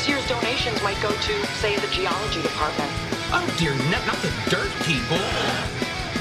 [0.00, 2.90] This year's donations might go to, say, the geology department.
[3.36, 5.18] Oh dear, not, not the dirt people.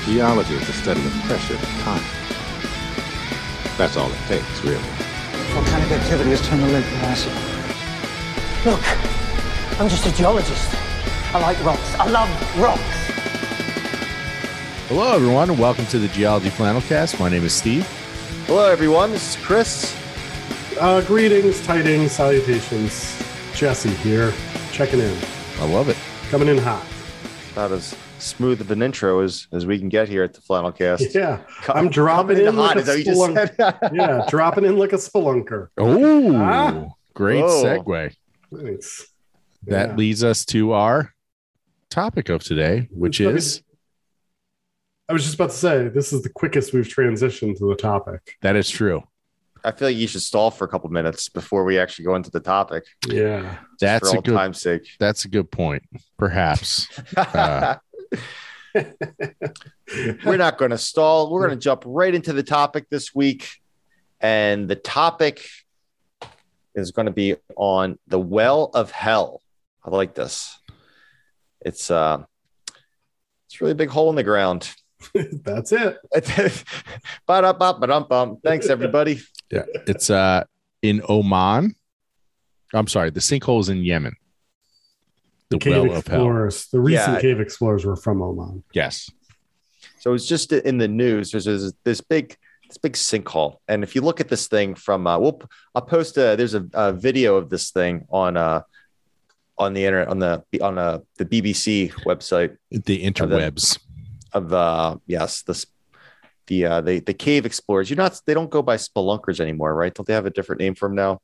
[0.04, 2.04] Geology is the study of pressure and time.
[3.78, 4.84] That's all it takes, really.
[5.56, 7.32] Volcanic activity has turned the lake massive.
[8.66, 8.84] Look,
[9.80, 10.76] I'm just a geologist.
[11.34, 11.96] I like rocks.
[11.96, 12.82] I love rocks.
[14.90, 17.18] Hello, everyone, and welcome to the Geology Flannelcast.
[17.18, 17.88] My name is Steve.
[18.46, 19.12] Hello, everyone.
[19.12, 19.96] This is Chris.
[20.82, 23.19] Uh, greetings, tidings, salutations.
[23.60, 24.32] Jesse here,
[24.72, 25.18] checking in,
[25.60, 25.98] I love it.
[26.30, 26.86] coming in hot.
[27.52, 30.72] About as smooth of an intro as, as we can get here at the Flannel
[30.72, 31.04] Cast.
[31.14, 32.76] Yeah, Co- I'm dropping coming in hot.
[32.78, 35.68] like a that just spelunk- yeah, dropping in like a spelunker.
[35.78, 36.86] Oh, Ah.
[37.14, 37.64] great Whoa.
[37.84, 38.16] segue.
[38.52, 39.08] Nice.
[39.68, 39.96] That Yeah.
[39.98, 41.14] leads us to our
[41.90, 43.36] topic of today, which Okay.
[43.36, 43.62] is
[45.10, 48.38] I was just about to say this is the quickest we've transitioned to the topic.
[48.42, 49.04] that is true.
[49.64, 52.32] I feel like you should stall for a couple minutes before we actually go into
[52.32, 52.86] the topic.
[53.08, 54.34] Yeah, That's for a good.
[54.34, 54.88] time's sake.
[55.00, 55.84] That's a good point.
[56.18, 56.88] Perhaps.
[57.16, 57.76] Uh,
[58.76, 61.32] We're not going to stall.
[61.32, 63.50] We're going to jump right into the topic this week.
[64.22, 65.48] And the topic
[66.76, 69.42] is going to be on the well of hell.
[69.84, 70.60] I like this.
[71.62, 72.24] It's uh
[73.48, 74.72] it's really a really big hole in the ground.
[75.44, 75.98] that's it.
[77.28, 78.38] Ba-da-ba-ba-dum-bum.
[78.44, 79.20] Thanks, everybody.
[79.52, 80.44] Yeah, it's uh
[80.82, 81.76] in Oman.
[82.74, 84.16] I'm sorry, the sinkhole is in Yemen.
[85.50, 86.68] The Cave well explorers.
[86.68, 87.22] The recent Yeah.
[87.22, 88.64] cave explorers were from Oman.
[88.74, 89.10] Yes.
[90.00, 91.32] So it's just in the news.
[91.32, 95.08] There's this, this big this big sinkhole, and if you look at this thing from,
[95.08, 95.42] uh, we'll
[95.74, 98.62] I'll post a there's a, a video of this thing on uh
[99.58, 103.80] on the internet on the on uh, the BBC website The interwebs.
[104.34, 105.66] Of uh yes this
[106.48, 107.90] the uh the the cave explorers.
[107.90, 109.94] You're not they don't go by spelunkers anymore, right?
[109.94, 111.22] Don't they have a different name for them now?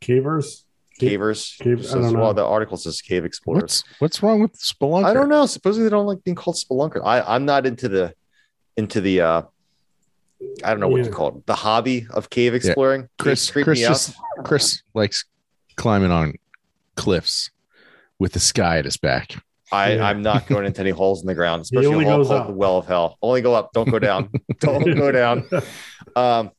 [0.00, 0.64] Cavers.
[1.00, 1.56] Cavers.
[1.58, 3.62] Cave- I Says- well, the article says cave explorers.
[3.62, 5.04] What's what's wrong with Spelunker?
[5.06, 5.46] I don't know.
[5.46, 7.00] Supposedly they don't like being called spelunker.
[7.04, 8.14] I, I'm not into the
[8.76, 9.42] into the uh
[10.64, 11.06] I don't know what Yeah.
[11.06, 11.46] you call it.
[11.46, 13.08] The hobby of cave exploring.
[13.18, 15.24] Chris, Caves Chris just Chris likes
[15.76, 16.34] climbing on
[16.96, 17.50] cliffs
[18.18, 19.36] with the sky at his back.
[19.72, 20.06] I, Yeah.
[20.06, 22.28] I'm not going into any holes in the ground, He especially only a hole goes
[22.28, 22.46] called up.
[22.48, 23.18] the well of hell.
[23.22, 23.72] Only go up.
[23.72, 24.30] Don't go down.
[24.60, 25.48] don't go down.
[26.16, 26.50] Um,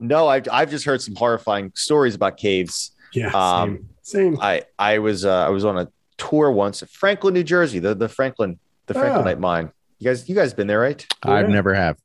[0.00, 2.90] no, I've I've just heard some horrifying stories about caves.
[3.12, 4.34] Yeah, Um, same.
[4.34, 4.38] same.
[4.40, 7.78] I I was uh, I was on a tour once at Franklin, New Jersey.
[7.78, 9.02] The the Franklin the Ah.
[9.02, 9.70] Franklinite mine.
[10.00, 11.06] You guys you guys been there, right?
[11.22, 11.54] I've Yeah.
[11.54, 11.98] never have.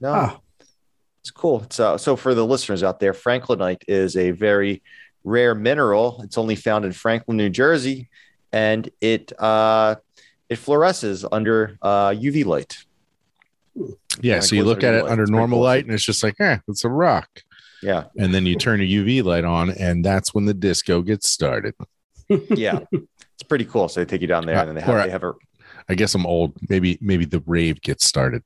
[0.00, 0.08] No.
[0.12, 0.40] Ah,
[1.20, 1.62] It's cool.
[1.62, 4.82] It's uh, so for the listeners out there, Franklinite is a very
[5.22, 6.20] rare mineral.
[6.24, 8.08] It's only found in Franklin, New Jersey,
[8.56, 9.96] and it uh,
[10.48, 12.78] it fluoresces under uh, UV light.
[13.74, 13.86] Yeah,
[14.20, 15.10] Yeah, so you look at it light.
[15.12, 15.64] under It's normal cool.
[15.64, 17.28] light and it's just like, eh, it's a rock.
[17.82, 21.28] Yeah, And then you turn a UV light on and that's when the disco gets
[21.28, 21.74] started.
[22.50, 23.88] yeah, it's pretty cool.
[23.88, 25.32] So they take you down there, and then they have, Or- they have a.
[25.88, 26.54] I guess I'm old.
[26.68, 28.42] Maybe maybe the rave gets started.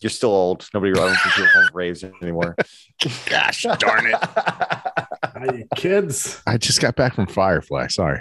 [0.00, 0.68] You're still old.
[0.72, 2.54] Nobody I don't think raves anymore.
[3.26, 4.14] Gosh darn it.
[5.34, 6.40] hi, kids.
[6.46, 7.88] I just got back from Firefly.
[7.88, 8.20] Sorry.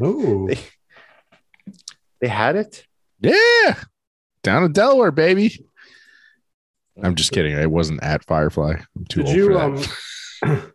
[0.00, 0.58] Oh, They-
[2.20, 2.86] they had it.
[3.20, 3.74] Yeah.
[4.42, 5.66] Down in Delaware, baby.
[7.02, 7.54] I'm just kidding.
[7.58, 8.76] I wasn't at Firefly.
[8.96, 9.84] I'm too did old you
[10.40, 10.72] for um?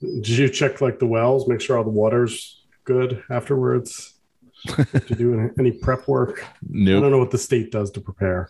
[0.00, 1.48] did you check like the wells?
[1.48, 4.14] Make sure all the water's good afterwards.
[4.76, 6.44] did you do any, any prep work?
[6.68, 6.98] No.
[6.98, 8.48] I don't know what the state does to prepare.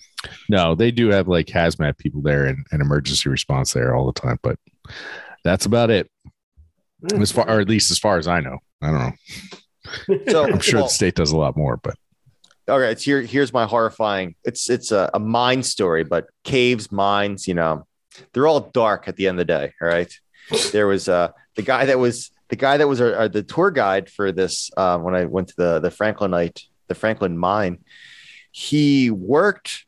[0.51, 4.21] No, they do have like hazmat people there and, and emergency response there all the
[4.21, 4.59] time, but
[5.43, 6.11] that's about it.
[7.19, 8.59] As far, or at least as far as I know.
[8.83, 10.33] I don't know.
[10.33, 11.95] So I'm sure well, the state does a lot more, but
[12.69, 17.49] okay it's here here's my horrifying it's it's a, a mine story but caves mines
[17.49, 17.85] you know
[18.33, 20.13] they're all dark at the end of the day all right
[20.71, 23.73] there was uh the guy that was the guy that was our, our- the tour
[23.73, 27.79] guide for this uh, when i went to the the franklinite the franklin mine
[28.53, 29.85] he worked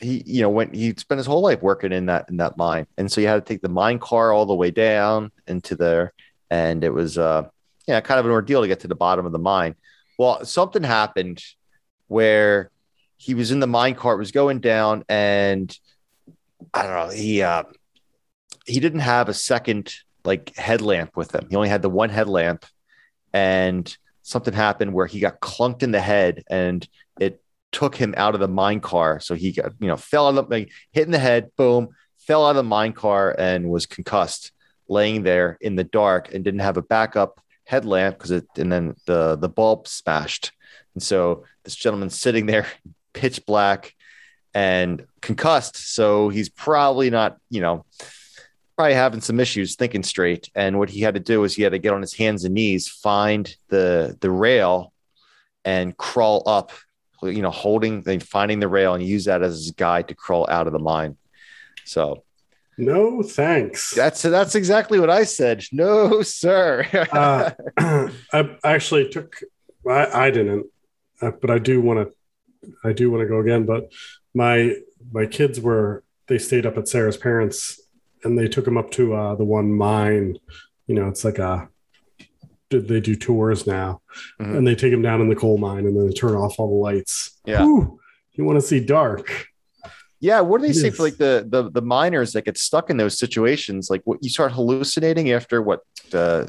[0.00, 2.86] he you know when he spent his whole life working in that in that mine
[2.96, 6.12] and so you had to take the mine car all the way down into there
[6.50, 7.44] and it was uh
[7.88, 9.74] yeah kind of an ordeal to get to the bottom of the mine.
[10.18, 11.42] Well something happened
[12.06, 12.70] where
[13.16, 15.76] he was in the mine cart was going down and
[16.72, 17.64] i don't know he uh
[18.64, 19.92] he didn't have a second
[20.24, 21.46] like headlamp with him.
[21.48, 22.66] He only had the one headlamp
[23.32, 26.86] and something happened where he got clunked in the head and
[27.18, 27.42] it
[27.72, 30.42] took him out of the mine car so he got you know fell on the
[30.42, 31.88] like hit in the head boom
[32.18, 34.52] fell out of the mine car and was concussed
[34.88, 38.94] laying there in the dark and didn't have a backup headlamp because it and then
[39.06, 40.52] the the bulb smashed
[40.94, 42.66] and so this gentleman's sitting there
[43.12, 43.94] pitch black
[44.54, 47.84] and concussed so he's probably not you know
[48.78, 50.48] probably having some issues thinking straight.
[50.54, 52.54] And what he had to do is he had to get on his hands and
[52.54, 54.92] knees, find the the rail,
[55.64, 56.70] and crawl up.
[57.20, 60.46] You know, holding, then finding the rail, and use that as his guide to crawl
[60.48, 61.16] out of the mine.
[61.84, 62.22] So
[62.78, 63.92] No thanks.
[63.92, 65.64] that's that's exactly what I said.
[65.72, 66.86] No, sir.
[67.12, 67.50] uh,
[68.32, 69.36] I actually took.
[69.86, 70.66] I, I didn't,
[71.20, 72.70] uh, but I do want to.
[72.84, 73.66] I do want to go again.
[73.66, 73.92] But
[74.32, 74.76] my
[75.10, 77.80] my kids were they stayed up at Sarah's parents,
[78.22, 80.38] and they took them up to uh, the one mine.
[80.86, 81.68] You know, it's like a.
[82.70, 84.02] Did they do tours now?
[84.40, 84.58] Mhm.
[84.58, 86.68] And they take them down in the coal mine, and then they turn off all
[86.68, 87.40] the lights.
[87.44, 87.62] Yeah.
[87.62, 87.98] Whew,
[88.34, 89.48] you want to see dark?
[90.20, 92.96] Yeah, what do they say for like the, the the miners that get stuck in
[92.96, 93.88] those situations?
[93.88, 95.80] Like what you start hallucinating after what
[96.12, 96.46] uh,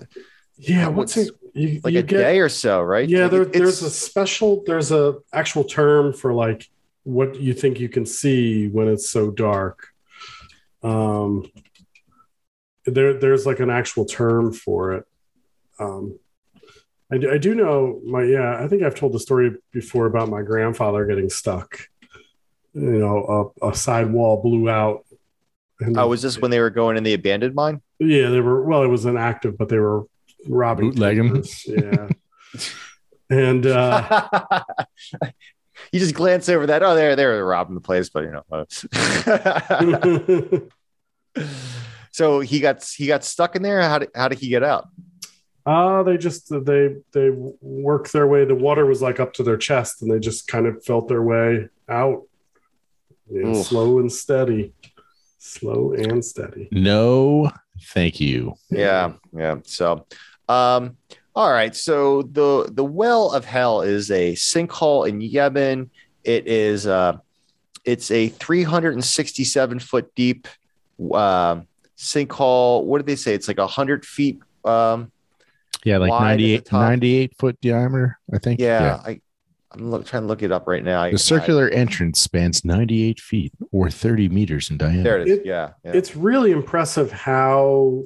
[0.58, 0.88] Yeah.
[0.88, 1.36] What's- What's it?
[1.56, 3.10] You, like you a get, day or so, right?
[3.10, 6.70] Yeah, Like, there, there's a special, there's a actual term for like
[7.04, 9.88] what you think you can see when it's so dark.
[10.84, 11.52] Um,
[12.86, 15.06] there, there's like an actual term for it.
[15.80, 16.20] Um,
[17.12, 20.44] I, I do know my, yeah, I think I've told the story before about my
[20.44, 21.80] grandfather getting stuck.
[22.74, 25.06] You know, a, a side wall blew out.
[25.80, 27.82] And Oh, was this when they were going in the abandoned mine?
[28.00, 30.04] yeah, they were, well, it was inactive, but they were
[30.48, 30.92] robbing.
[30.92, 31.44] Bootlegging?
[31.66, 32.10] Yeah.
[33.30, 34.64] and, uh,
[35.92, 36.84] you just glance over that.
[36.84, 38.44] Oh, they're they're robbing the place, but you know.
[38.52, 38.66] uh,
[42.12, 43.82] so he got he got stuck in there.
[43.82, 44.88] How did how did he get out?
[45.66, 47.30] Uh, they just they they
[47.62, 48.46] worked their way.
[48.46, 51.22] The water was like up to their chest, and they just kind of felt their
[51.22, 52.24] way out.
[53.32, 53.68] Yeah, Oof.
[53.68, 54.74] slow and steady,
[55.38, 56.68] slow and steady.
[56.72, 57.52] No,
[57.94, 58.56] thank you.
[58.70, 59.58] Yeah, yeah.
[59.64, 60.06] So,
[60.48, 60.98] um,
[61.36, 61.76] all right.
[61.76, 65.92] So the the well of hell is a sinkhole in Yemen.
[66.24, 67.18] It is uh,
[67.86, 70.48] it's a 367 foot deep
[71.14, 71.68] um
[71.98, 72.84] sinkhole.
[72.86, 73.34] What did they say?
[73.34, 74.40] It's like a hundred feet.
[74.66, 75.12] Um,
[75.86, 78.60] Yeah, like Wide 98, 98 foot diameter, I think.
[78.60, 79.22] yeah, I
[79.72, 81.02] I'm look, trying to look it up right now.
[81.04, 85.04] I- The circular entrance spans 98 feet or 30 meters in diameter.
[85.04, 85.38] there it is.
[85.40, 85.92] It- yeah, yeah.
[85.94, 88.06] It's really impressive how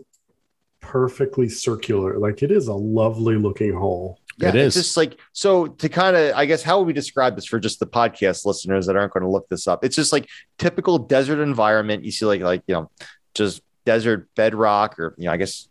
[0.82, 2.18] perfectly circular.
[2.20, 4.20] Like it is a lovely looking hole.
[4.38, 7.36] Yeah, It it's just like so to kind of I guess how would we describe
[7.36, 9.86] this for just the podcast listeners that aren't going to look this up?
[9.86, 10.28] It's just like
[10.58, 12.04] typical desert environment.
[12.04, 12.92] You see like like you know
[13.36, 15.70] just desert bedrock or you know I guess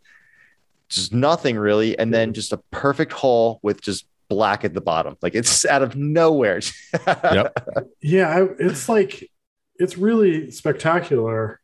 [0.89, 5.17] just nothing really, and then just a perfect hole with just black at the bottom.
[5.21, 6.61] Like it's out of nowhere.
[7.07, 7.67] Yep.
[8.01, 9.29] Yeah, I, it's like
[9.77, 11.59] it's really spectacular.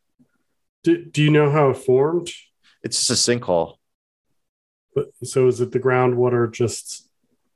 [0.84, 2.30] Do, do you know how it formed?
[2.84, 3.76] It's just a sinkhole.
[4.96, 7.08] But so is it the groundwater just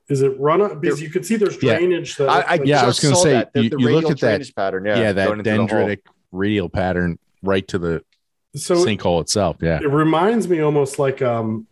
[0.10, 1.78] is it run up because you can see there's Yeah.
[1.78, 3.54] drainage that I, I Yeah, I was gonna say, that.
[3.54, 4.86] The, you- the you look at that- pattern.
[4.86, 5.68] Yeah, Yeah, that going into the hole.
[5.68, 6.00] dendritic
[6.32, 8.04] radial pattern right to the
[8.56, 9.58] so sinkhole itself.
[9.62, 9.80] Yeah.
[9.82, 11.66] it reminds me almost like um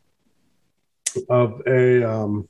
[1.30, 2.48] of a um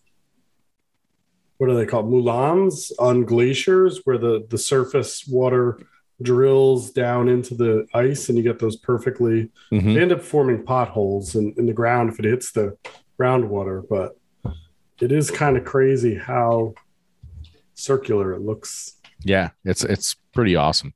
[1.61, 5.79] what are they called moulins on glaciers where the the surface water
[6.19, 9.93] drills down into the ice and you get those perfectly Mhm.
[9.93, 12.75] they end up forming potholes in, in the ground if it hits the
[13.19, 14.17] groundwater but
[14.99, 16.73] it is kind of crazy how
[17.75, 19.49] circular it looks Yeah.
[19.63, 20.93] It's it's pretty awesome.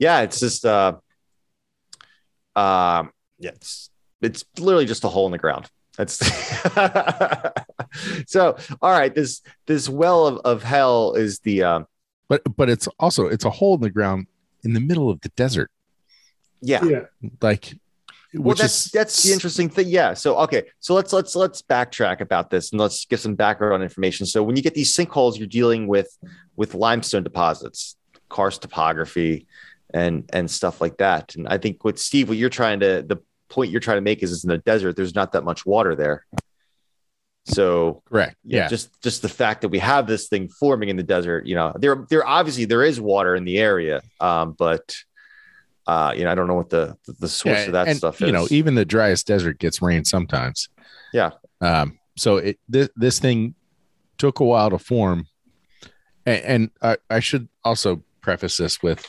[0.00, 0.94] yeah it's just uh
[2.56, 3.90] um yeah it's
[4.20, 6.18] it's literally just a hole in the ground that's
[8.26, 11.86] so all right this this well of, of hell is the um
[12.28, 14.26] But but it's also it's a hole in the ground
[14.64, 15.70] in the middle of the desert.
[16.60, 16.82] yeah.
[16.84, 17.04] Yeah.
[17.40, 17.74] Like
[18.32, 19.88] well which that's is that's the interesting thing.
[19.88, 20.14] Yeah.
[20.14, 20.64] So okay.
[20.80, 24.26] So let's let's let's backtrack about this and let's give some background information.
[24.26, 26.08] So when you get these sinkholes you're dealing with
[26.56, 27.96] with limestone deposits
[28.28, 29.46] karst topography
[29.92, 31.36] and and stuff like that.
[31.36, 33.18] And i think with steve what you're trying to the
[33.54, 35.94] point you're trying to make is it's in the desert there's not that much water
[35.94, 36.26] there
[37.46, 38.36] so correct.
[38.42, 41.54] yeah, just just the fact that we have this thing forming in the desert you
[41.54, 44.96] know there there obviously there is water in the area um but
[45.86, 48.22] uh you know i don't know what the the source Yeah, of that and, stuff
[48.22, 48.26] is.
[48.28, 50.70] you know, even the driest desert gets rain sometimes.
[51.12, 51.32] Yeah.
[51.60, 53.54] Um, so it this this thing
[54.16, 55.26] took a while to form.
[56.24, 59.04] And, and I, I should also preface this with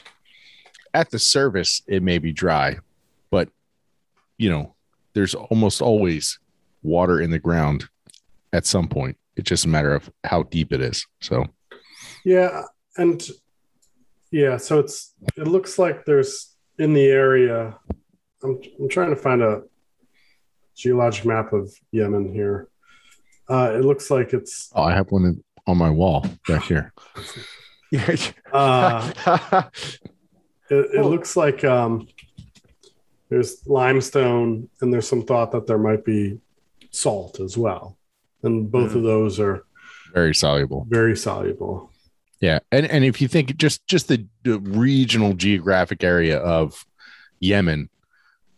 [0.94, 2.78] at the surface, it may be dry,
[3.32, 3.48] but
[4.38, 4.76] you know,
[5.14, 6.40] there's almost always
[6.84, 7.86] water in the ground
[8.54, 9.18] at some point.
[9.36, 11.06] It's just a matter of how deep it is.
[11.22, 11.46] So
[12.24, 12.64] Yeah,
[12.98, 13.22] and
[14.32, 17.78] yeah, so it's it looks like there's in the area.
[18.44, 19.64] I'm I'm trying to find a
[20.76, 22.70] geologic map of Yemen here.
[23.50, 26.94] Uh, it looks like it's oh, I have one in- on my wall back here.
[28.54, 29.12] uh,
[30.70, 32.08] it, it looks like um,
[33.30, 36.40] There's limestone, and there's some thought that there might be
[36.92, 37.98] salt as well.
[38.44, 38.98] And both Hmm.
[39.00, 39.66] of those are
[40.14, 40.86] Very soluble.
[40.90, 41.92] very soluble.
[42.42, 46.86] Yeah, and and if you think just just the, the regional geographic area of
[47.40, 47.90] Yemen,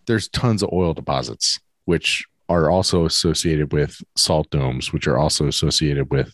[0.07, 5.47] there's tons of oil deposits, which are also associated with salt domes, which are also
[5.47, 6.33] associated with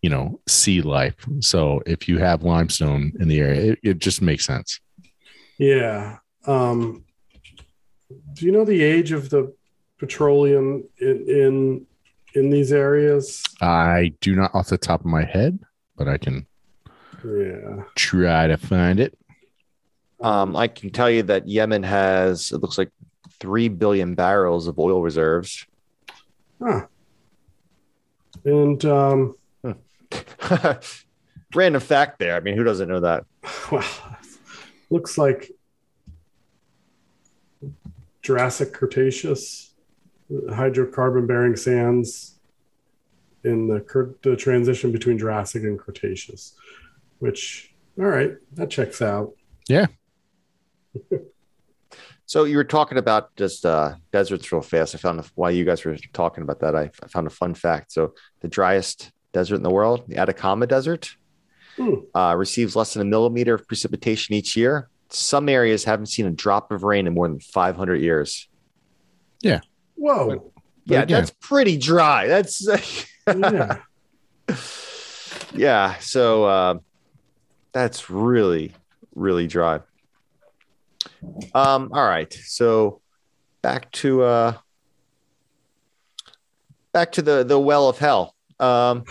[0.00, 1.16] you know sea life.
[1.40, 4.80] So if you have limestone in the area, it, it just makes sense.
[5.58, 6.18] Yeah.
[6.46, 7.04] Um,
[8.34, 9.54] do you know the age of the
[9.98, 11.86] petroleum in in,
[12.34, 13.42] in these areas?
[13.60, 15.58] I do not off the top of my head,
[15.96, 16.46] but I can
[17.24, 17.84] Yeah.
[17.96, 19.16] try to find it.
[20.20, 22.90] Um, I can tell you that Yemen has, it looks like
[23.40, 25.66] 3 billion barrels of oil reserves.
[26.62, 26.86] Huh.
[28.44, 29.34] And um,
[31.54, 32.36] Random fact there.
[32.36, 33.24] I mean, who doesn't know that?
[33.72, 33.84] well,
[34.90, 35.50] looks like
[38.22, 39.74] Jurassic Cretaceous
[40.30, 42.38] hydrocarbon bearing sands
[43.44, 46.54] in the, the transition between Jurassic and Cretaceous,
[47.18, 49.32] which, all right, that checks out.
[49.68, 49.86] Yeah.
[52.26, 54.94] so you were talking about just uh, deserts real fast.
[54.94, 57.92] I found while you guys were talking about that, I, I found a fun fact.
[57.92, 61.14] So the driest desert in the world, the Atacama Desert,
[61.76, 61.94] Hmm.
[62.14, 64.90] uh, receives less than a millimeter of precipitation each year.
[65.10, 68.48] Some areas haven't seen a drop of rain in more than 500 years.
[69.42, 69.60] Yeah.
[69.96, 70.52] Whoa.
[70.84, 72.26] yeah, again- that's pretty dry.
[72.26, 72.66] That's
[73.26, 73.78] yeah.
[75.52, 75.94] yeah.
[75.98, 76.74] So uh,
[77.72, 78.72] that's really,
[79.14, 79.80] really dry.
[81.54, 82.32] Um, all right.
[82.32, 83.00] So
[83.62, 84.52] back to uh
[86.92, 88.34] back to the the well of hell.
[88.58, 89.04] Um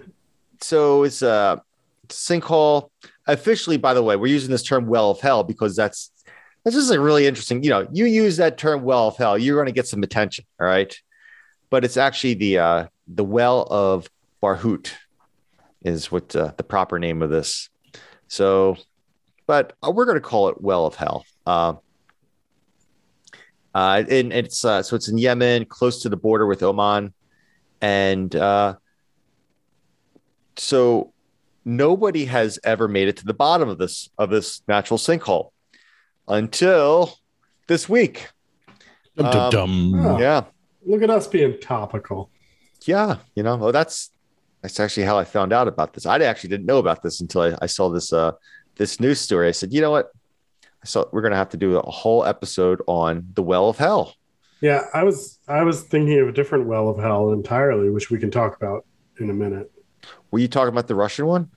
[0.60, 1.62] so it's a
[2.08, 2.90] sinkhole.
[3.26, 6.10] Officially, by the way, we're using this term well of hell because that's
[6.64, 7.62] that's just a really interesting.
[7.62, 10.66] You know, you use that term well of hell, you're gonna get some attention, all
[10.66, 10.94] right.
[11.70, 14.08] But it's actually the uh the well of
[14.42, 14.92] Barhut
[15.84, 17.68] is what uh, the proper name of this.
[18.28, 18.76] So,
[19.46, 21.24] but we're going to call it Well of Hell.
[21.46, 21.74] Uh,
[23.74, 27.14] uh, and it's uh, so it's in Yemen, close to the border with Oman,
[27.80, 28.76] and uh,
[30.56, 31.12] so
[31.64, 35.50] nobody has ever made it to the bottom of this of this natural sinkhole
[36.28, 37.14] until
[37.68, 38.28] this week.
[39.16, 39.94] Dum, dum, dum.
[40.06, 40.18] Oh.
[40.18, 40.44] Yeah,
[40.86, 42.30] Look at us being topical.
[42.86, 44.10] yeah, you know, well, that's
[44.62, 46.06] that's actually how I found out about this.
[46.06, 48.32] I actually didn't know about this until I, I saw this uh
[48.76, 49.48] this news story.
[49.48, 50.10] I said, you know what?
[50.64, 54.14] I saw we're gonna have to do a whole episode on the well of hell.
[54.60, 58.18] Yeah, I was I was thinking of a different well of hell entirely, which we
[58.18, 58.86] can talk about
[59.20, 59.70] in a minute.
[60.30, 61.50] Were you talking about the Russian one?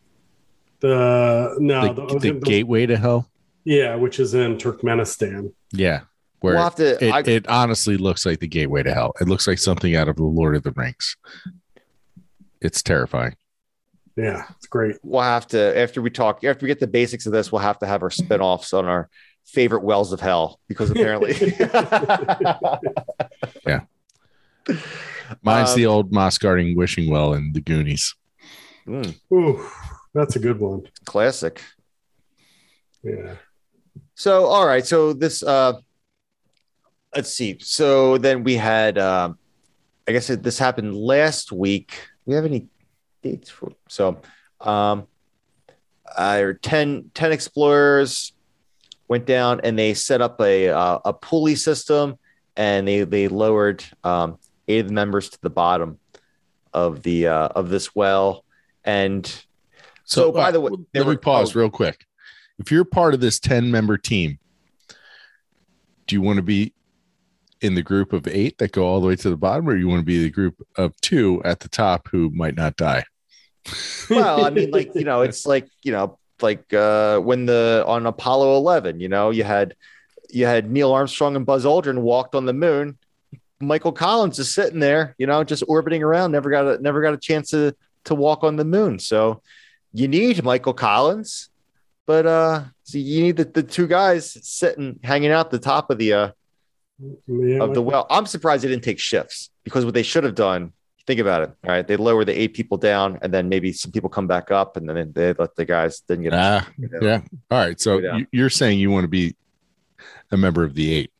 [0.82, 3.30] The no, the, the, the the- gateway to hell.
[3.64, 5.54] yeah, which is in Turkmenistan.
[5.72, 6.02] Yeah,
[6.42, 7.04] where We'll have to.
[7.06, 9.14] it, I, it honestly looks like the gateway to hell.
[9.22, 11.16] It looks like something out of the Lord of the Rings.
[12.62, 13.36] It's terrifying.
[14.18, 14.96] Yeah, it's great.
[15.04, 17.52] we'll have to after we talk after we get the basics of this.
[17.52, 19.10] We'll have to have our spin-offs on our
[19.46, 21.34] favorite wells of hell because apparently.
[23.68, 23.82] Yeah.
[25.42, 28.16] Mine's Um, the old moss guarding wishing well in the Goonies.
[28.88, 29.68] Mm, Ooh,
[30.14, 30.84] that's a good one.
[31.06, 31.62] classic.
[33.04, 33.36] Yeah.
[34.16, 34.86] So, all right.
[34.86, 35.74] So this, uh,
[37.16, 37.58] let's see.
[37.60, 39.38] So then we had, um,
[40.08, 41.92] I guess it, this happened last week.
[42.26, 42.68] Do we have any
[43.22, 43.72] dates for?
[43.90, 44.22] So,
[44.62, 45.08] um,
[46.16, 48.34] uh, 10, 10 explorers
[49.08, 52.18] went down and they set up a uh, a pulley system
[52.56, 54.38] and they they lowered um,
[54.68, 56.00] eight of the members to the bottom
[56.74, 58.45] of the uh, of this well.
[58.86, 59.46] And
[60.06, 61.60] so, by the way, uh, let me were- pause oh.
[61.60, 62.06] real quick.
[62.58, 64.40] If you're part of this 10 member team,
[66.08, 66.74] do you want to be
[67.62, 69.88] in the group of eight that go all the way to the bottom, or you
[69.88, 73.04] want to be the group of two at the top who might not die?
[74.10, 78.06] well, I mean, like you know, it's like you know, like uh, when the on
[78.06, 79.76] Apollo 11, you know, you had
[80.30, 82.98] you had Neil Armstrong and Buzz Aldrin walked on the moon.
[83.60, 86.32] Michael Collins is sitting there, you know, just orbiting around.
[86.32, 89.00] Never got a never got a chance to to walk on the moon.
[89.00, 89.42] So
[89.94, 91.50] you need Michael Collins,
[92.06, 95.98] but uh, so you need the, the two guys sitting hanging out the top of
[95.98, 96.32] the uh
[97.28, 98.06] Yeah, of the well.
[98.10, 100.72] I'm surprised they didn't take shifts because what they should have done.
[101.08, 101.52] Think about it.
[101.64, 104.50] All right, they lower the eight people down, and then maybe some people come back
[104.50, 106.34] up, and then they let the guys didn't get.
[106.34, 106.68] Ah,
[107.00, 107.22] yeah.
[107.52, 107.80] All right.
[107.80, 108.20] So Go down.
[108.22, 109.36] you- you're saying you want to be
[110.32, 111.12] a member of the eight.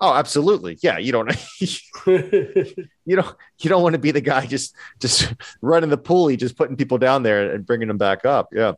[0.00, 0.78] Oh, absolutely.
[0.82, 1.30] Yeah, you don't.
[2.06, 3.36] you don't.
[3.58, 6.98] You don't want to be the guy just just running the pulley, just putting people
[6.98, 8.48] down there and bringing them back up.
[8.52, 8.74] Yeah,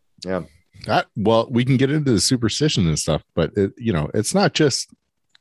[0.87, 4.35] That, well, we can get into the superstition and stuff, but it, you know, it's
[4.35, 4.89] not just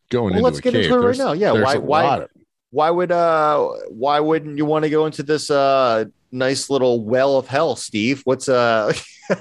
[0.10, 0.84] going Well, into let's get cave.
[0.86, 1.32] into it right There's- now.
[1.32, 2.30] Yeah, why- why- of-
[2.72, 7.38] Why would uh why wouldn't you want to go into this uh nice little well
[7.38, 8.22] of hell, Steve?
[8.26, 8.92] What's uh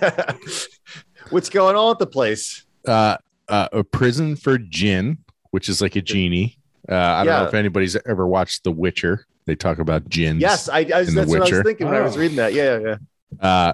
[1.31, 2.65] what's going on at the place?
[2.87, 3.17] uh,
[3.49, 5.19] uh, a prison for jinn,
[5.59, 6.57] which is like a genie.
[6.89, 9.27] Uh, I don't know if anybody's ever watched The Witcher.
[9.47, 10.41] They talk about jinns.
[10.41, 12.21] Yes, I, I was, in The that's what I was thinking when I was Oh.
[12.21, 12.53] reading that.
[12.53, 12.97] Yeah, yeah,
[13.41, 13.49] yeah.
[13.49, 13.73] Uh,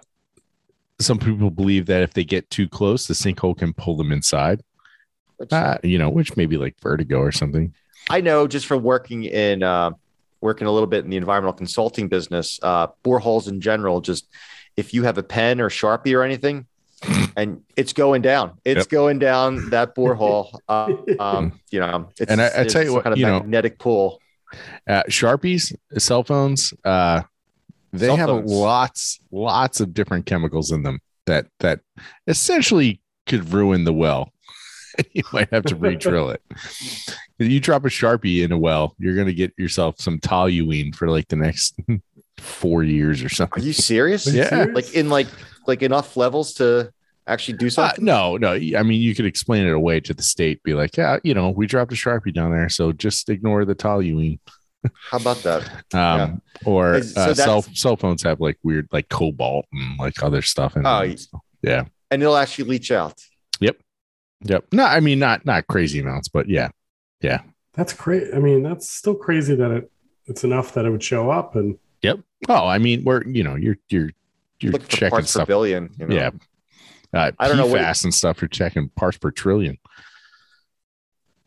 [0.98, 4.62] some people believe that if they get too close, the sinkhole can pull them inside.
[5.36, 7.74] Which- Uh, you know, which may be like vertigo or something.
[8.08, 9.90] I know just from working in uh,
[10.40, 14.26] working a little bit in the environmental consulting business, uh, boreholes in general, just
[14.78, 16.64] if you have a pen or sharpie or anything,
[17.36, 18.88] and it's going down, it's Yep.
[18.88, 20.50] going down that borehole.
[20.68, 23.26] Uh, um, you know, it's, And I- I it's tell you what, kind of you
[23.26, 24.20] know- magnetic pull.
[24.88, 27.22] Uh, Sharpies, cell phones, uh,
[27.92, 28.50] they Cell have phones.
[28.50, 31.80] lots, lots of different chemicals in them that that
[32.26, 34.30] essentially could ruin the well.
[35.12, 36.40] you might have to re-drill it.
[37.38, 40.94] If you drop a sharpie in a well, you're going to get yourself some toluene
[40.94, 41.74] for like the next
[42.38, 43.60] four years or something.
[43.62, 44.28] Are you serious?
[44.28, 44.48] Are you Yeah.
[44.50, 44.74] serious?
[44.74, 45.26] Like in like
[45.66, 46.92] like enough levels to
[47.26, 48.04] actually do Uh, something?
[48.04, 48.52] no, no.
[48.52, 50.62] I mean, you could explain it away to the state.
[50.62, 53.74] Be like, yeah, you know, we dropped a sharpie down there, so just ignore the
[53.74, 54.38] toluene.
[55.10, 55.84] How about that?
[55.94, 60.42] Um, Or so uh, cell cell phones have like weird, like cobalt and like other
[60.42, 61.16] stuff in Oh, them.
[61.16, 61.84] So, yeah.
[62.10, 63.18] And it'll actually leach out.
[63.60, 63.78] Yep.
[64.42, 64.66] Yep.
[64.72, 66.68] No, I mean not not crazy amounts, but yeah.
[67.22, 67.40] Yeah.
[67.72, 68.30] That's crazy.
[68.34, 69.90] I mean, that's still crazy that it
[70.26, 71.56] it's enough that it would show up.
[71.56, 72.20] And Yep.
[72.50, 74.10] Oh, I mean, we're you know, you're you're
[74.60, 75.48] you're Look for checking parts per stuff.
[75.48, 75.90] billion.
[75.98, 76.14] You know?
[76.14, 76.30] Yeah.
[77.14, 78.40] Uh, I don't know what- and stuff.
[78.42, 79.78] You're checking parts per trillion.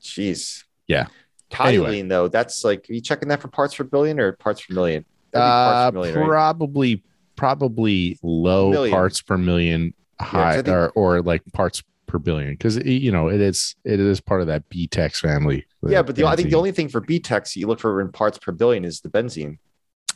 [0.01, 0.63] Jeez.
[0.87, 1.07] Yeah.
[1.51, 2.01] Toluene Anyway.
[2.03, 5.05] though, that's like are you checking that for parts per billion or parts per million?
[5.33, 6.25] Uh, per million, right?
[6.27, 7.03] probably
[7.35, 8.91] probably low Million.
[8.91, 13.29] parts per million, high I think- or or like parts per billion because you know
[13.29, 15.65] it is it is part of that BTEX family.
[15.85, 18.37] Yeah, but the, I think the only thing for BTEX you look for in parts
[18.37, 19.57] per billion is the benzene.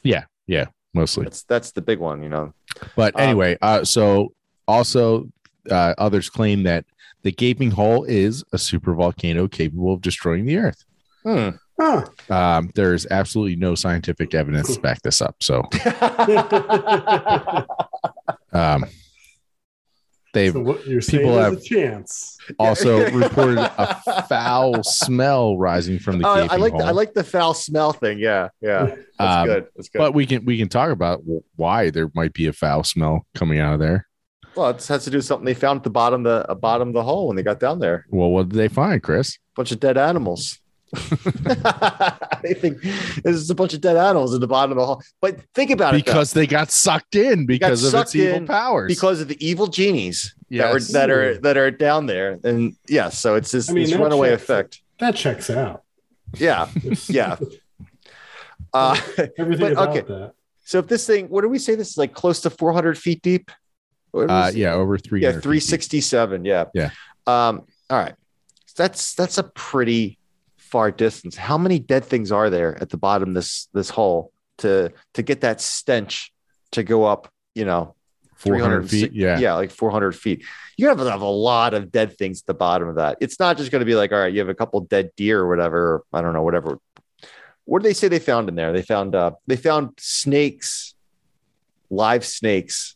[0.03, 1.23] yeah yeah mostly.
[1.25, 2.53] That's that's the big one, you know.
[2.95, 4.33] But Um, anyway, uh, so
[4.67, 5.29] also
[5.69, 6.85] uh, others claim that
[7.23, 10.83] the gaping hole is a super volcano capable of destroying the Earth.
[11.23, 11.49] Hmm.
[11.79, 12.05] huh.
[12.29, 15.35] Um, there's absolutely no scientific evidence to back this up.
[15.41, 15.59] So
[18.53, 18.85] um,
[20.33, 22.37] they've so what you're people have- a chance.
[22.59, 26.81] also reported a foul smell rising from the gaping I like hole.
[26.81, 28.19] the, I like the foul smell thing.
[28.19, 28.95] Yeah, yeah.
[29.19, 29.67] That's Um, good.
[29.75, 29.99] That's good.
[29.99, 31.21] but we can we can talk about
[31.55, 34.07] why there might be a foul smell coming out of there.
[34.55, 36.55] Well, it has to do with something they found at the bottom of the uh,
[36.55, 38.05] bottom of the hole when they got down there.
[38.09, 39.35] Well, what did they find, Chris?
[39.35, 40.59] A bunch of dead animals.
[42.43, 45.01] they think this is a bunch of dead animals in the bottom of the hole.
[45.21, 46.03] But think about it.
[46.03, 48.93] Because they got sucked in because of its evil powers.
[48.93, 50.89] because of the evil genies Yes.
[50.91, 52.37] that, were, that are that are down there.
[52.43, 54.81] And yeah, so it's this, I mean, this runaway checks- effect.
[54.99, 55.83] That checks out.
[56.37, 56.69] Yeah,
[57.07, 57.37] yeah.
[58.73, 58.95] Uh,
[59.37, 60.01] Everything But, about okay.
[60.07, 60.33] that.
[60.63, 61.75] so if this thing, what do we say?
[61.75, 63.51] This is like close to 400 feet deep.
[64.11, 65.21] What do we uh, yeah, over three.
[65.21, 66.89] yeah 367 yeah Yeah.
[67.27, 68.15] um all right
[68.75, 70.17] that's that's a pretty
[70.57, 74.31] far distance how many dead things are there at the bottom of this this hole
[74.59, 76.31] to to get that stench
[76.71, 77.95] to go up you know
[78.37, 79.11] 400 feet.
[79.13, 79.37] Yeah.
[79.37, 80.43] yeah like 400 feet
[80.77, 83.39] you have to have a lot of dead things at the bottom of that it's
[83.39, 85.47] not just going to be like all right you have a couple dead deer or
[85.47, 86.79] whatever or i don't know whatever
[87.65, 90.95] what did they say they found in there they found uh they found snakes
[91.89, 92.95] live snakes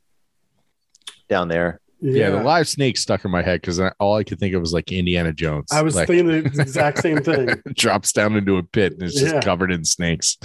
[1.27, 4.53] down there Yeah, the live snake stuck in my head because all I could think
[4.53, 5.71] of was like Indiana Jones.
[5.71, 7.49] I was like, thinking the exact same thing.
[7.73, 10.38] drops down into a pit and it's just covered in snakes.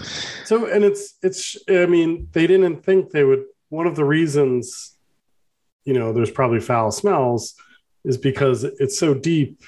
[0.44, 1.56] So, and it's it's.
[1.68, 3.44] I mean, they didn't think they would.
[3.68, 4.96] One of the reasons,
[5.84, 7.54] you know, there's probably foul smells,
[8.04, 9.62] is because it's so deep.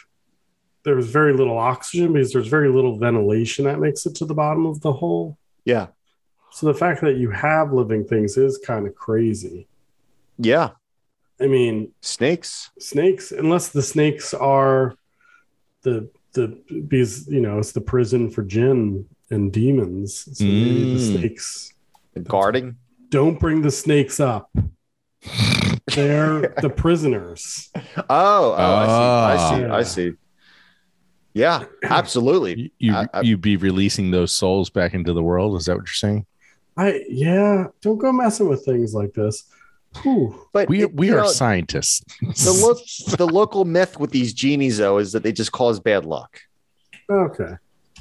[0.85, 4.67] There's very little oxygen because there's very little ventilation that makes it to the bottom
[4.67, 5.39] of the hole.
[5.65, 5.89] yeah
[6.51, 9.69] So the fact that you have living things is kind of crazy.
[10.39, 10.71] yeah
[11.43, 14.95] I mean, snakes snakes, unless the snakes are
[15.83, 16.47] the the
[16.89, 20.29] because you know it's the prison for jinn and demons.
[20.39, 21.19] So maybe the Mm.
[21.19, 21.73] snakes
[22.25, 22.77] guarding
[23.11, 24.51] don't bring the snakes up.
[25.95, 27.71] They're the prisoners.
[28.09, 29.55] Oh, oh, I see.
[29.55, 29.65] I see.
[29.65, 29.77] Ah.
[29.77, 30.13] I see.
[31.35, 32.61] Yeah, absolutely.
[32.61, 35.57] You you, I- I- you be releasing those souls back into the world.
[35.59, 36.27] Is that what you're saying?
[36.77, 39.45] I yeah, don't go messing with things like this.
[40.03, 40.47] Whew.
[40.53, 42.03] But We it- we are know, scientists.
[42.21, 42.53] the
[43.09, 43.17] look.
[43.19, 46.41] the local myth with these genies, though, is that they just cause bad luck.
[47.11, 47.55] Okay.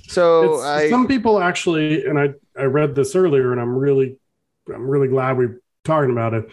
[0.08, 4.18] So I, some people actually, and I I read this earlier, and I'm really
[4.74, 6.50] I'm really glad we're talking about it.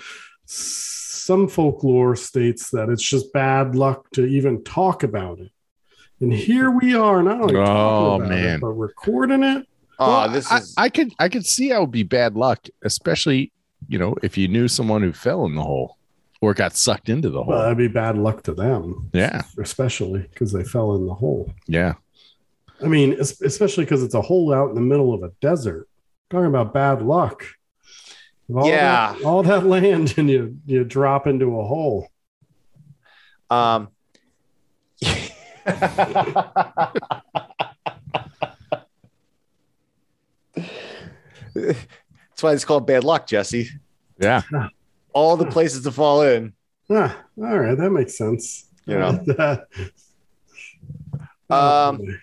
[0.46, 5.50] Some folklore states that it's just bad luck to even talk about it.
[6.20, 8.54] And here we are, not only Oh, talking about man.
[8.56, 9.66] it, but recording it.
[10.00, 12.34] Oh, Well, this I, is I could I could see how it would be bad
[12.34, 13.52] luck, especially
[13.88, 15.96] you know if you knew someone who fell in the hole
[16.40, 17.52] or got sucked into the hole.
[17.52, 21.52] Well, that'd be bad luck to them, yeah, especially because they fell in the hole.
[21.66, 21.94] yeah.
[22.80, 25.88] I mean, especially because it's a hole out in the middle of a desert.
[26.30, 27.44] Talking about bad luck.
[28.54, 29.14] All Yeah.
[29.14, 32.06] that, all that land and you you drop into a hole.
[33.50, 33.88] um
[42.38, 43.68] That's why it's called bad luck, Jesse.
[44.20, 44.42] Yeah.
[45.12, 46.52] All the places to fall in.
[46.88, 48.68] Ah, all right, that makes sense.
[48.86, 49.58] You know.
[51.50, 52.20] Um,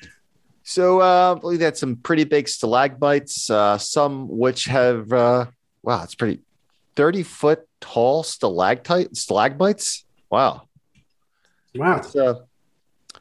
[0.63, 5.47] So uh, I believe they had some pretty big stalagmites, uh, some which have uh,
[5.83, 6.41] wow, it's pretty
[6.95, 10.05] thirty foot tall stalactite stalagmites.
[10.29, 10.69] Wow,
[11.73, 11.95] wow.
[11.95, 12.35] that's uh,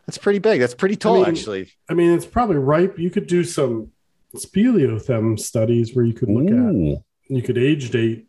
[0.06, 0.60] that's pretty big.
[0.60, 1.72] That's pretty tall, mean- actually.
[1.88, 2.98] I mean, it's probably ripe.
[2.98, 3.90] You could do some
[4.34, 8.26] speleothem studies where you could look at you could age date,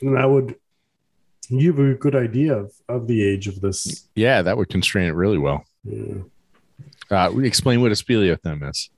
[0.00, 0.56] and that would
[1.48, 4.08] give a good idea of, of the age of this.
[4.14, 5.64] Yeah, that would constrain it really well.
[5.84, 6.22] Yeah.
[7.10, 8.90] Uh, explain what a speleothem is.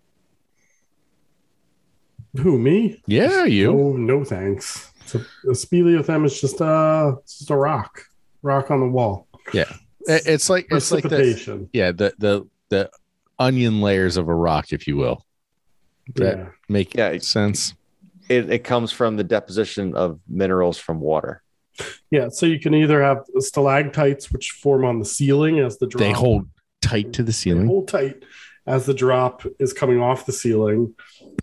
[2.38, 3.02] Who me?
[3.07, 3.72] Yeah, you.
[3.72, 4.90] No, no thanks.
[5.07, 8.05] So a speleothem is just a it's just a rock,
[8.42, 9.26] rock on the wall.
[9.52, 9.72] Yeah,
[10.07, 12.90] It's like it's like the yeah the the the
[13.38, 15.24] onion layers of a rock, if you will.
[16.16, 16.46] That yeah.
[16.68, 17.74] make Yeah, it- sense.
[18.28, 21.42] It, it comes from the deposition of minerals from water.
[22.10, 22.28] Yeah.
[22.28, 25.98] So you can either have stalactites, which form on the ceiling as the drop.
[26.00, 26.48] They hold
[26.80, 27.62] tight to the ceiling.
[27.62, 27.74] They ceiling.
[27.74, 28.24] hold tight
[28.66, 30.94] as the drop is coming off the ceiling,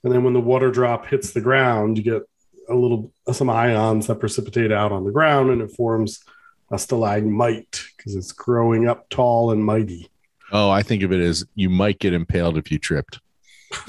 [0.04, 2.22] and then when the water drop hits the ground, you get
[2.70, 6.24] a little some ions that precipitate out on the ground, and it forms
[6.72, 10.10] a stalagmite because it's growing up tall and mighty.
[10.52, 13.20] Oh, I think of it as you might get impaled if you tripped.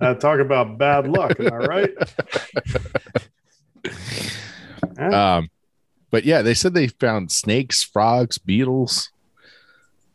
[0.00, 1.90] uh, talk about bad luck, am I right?
[4.98, 5.48] Um,
[6.10, 9.10] but yeah, they said they found snakes, frogs, beetles.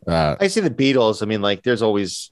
[0.07, 1.21] Uh, I see the beetles.
[1.21, 2.31] I mean, like there's always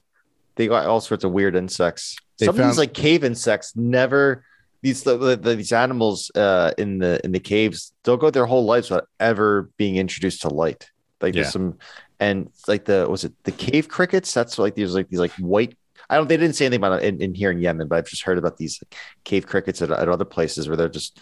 [0.56, 2.16] they got all sorts of weird insects.
[2.38, 4.44] They Some of these like cave insects never
[4.82, 8.64] these the, the, these animals uh, in the in the caves they'll go their whole
[8.64, 10.90] lives without ever being introduced to light.
[11.20, 11.42] Like Yeah.
[11.42, 11.78] there's some
[12.18, 14.32] and like the was it the cave crickets?
[14.34, 15.76] That's like these like these like white.
[16.10, 16.28] I don't.
[16.28, 18.36] They didn't say anything about it in, in here in Yemen, but I've just heard
[18.36, 18.82] about these
[19.24, 21.20] cave crickets at, at other places where they're just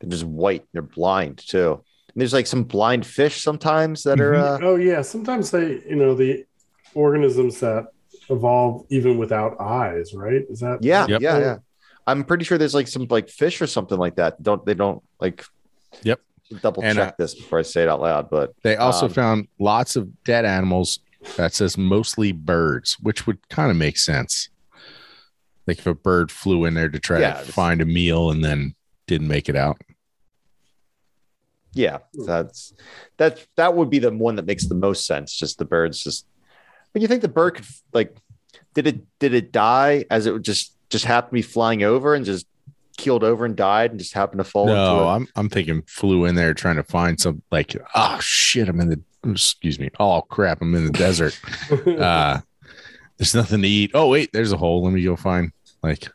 [0.00, 0.64] they're just white.
[0.72, 1.72] They're blind too.
[1.74, 4.34] And there's like some blind fish sometimes that are.
[4.34, 6.44] Uh, oh yeah, sometimes they, you know, the
[6.94, 7.88] organisms that
[8.30, 10.42] evolve even without eyes, right?
[10.48, 11.20] Is that Yeah, Yep.
[11.20, 11.56] yeah, yeah.
[12.06, 14.42] I'm pretty sure there's like some like fish or something like that.
[14.42, 15.44] Don't they don't like
[16.02, 16.20] Yep.
[16.60, 19.12] double And, check uh, this before I say it out loud, but they also Um,
[19.12, 20.98] found lots of dead animals.
[21.36, 24.48] That says mostly birds, which would kind of make sense.
[25.66, 28.30] Like if a bird flew in there to try Yeah, to just- find a meal
[28.30, 28.74] and then
[29.06, 29.80] didn't make it out.
[31.72, 32.72] yeah, that's
[33.18, 35.32] that that would be the one that makes the most sense.
[35.34, 36.26] Just the birds just
[36.92, 38.16] but you think the bird could like
[38.74, 42.14] did it did it die as it would just just happened to be flying over
[42.14, 42.46] and just
[42.96, 45.08] keeled over and died and just happened to fall No?
[45.08, 48.88] I'm I'm thinking flew in there trying to find some like oh shit, I'm in
[48.90, 49.90] the excuse me.
[49.98, 51.38] Oh crap, I'm in the desert.
[51.86, 52.40] Uh
[53.18, 53.90] there's nothing to eat.
[53.94, 54.82] Oh wait, there's a hole.
[54.84, 55.52] Let me go find
[55.82, 56.08] like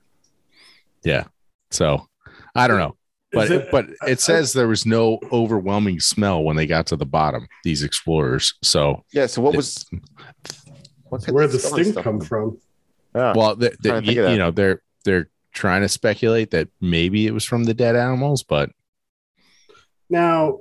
[1.03, 1.25] yeah.
[1.71, 2.07] So
[2.55, 2.95] I don't know.
[3.31, 7.05] But it- but it says there was no overwhelming smell when they got to the
[7.05, 8.53] bottom, these explorers.
[8.63, 9.85] So yeah, so what was
[11.09, 12.57] what could where they the smell stink come from?
[13.13, 13.33] Yeah.
[13.35, 17.31] well the, the- trying you, you know, they're they're trying to speculate that maybe it
[17.33, 18.71] was from the dead animals, but
[20.09, 20.59] Now,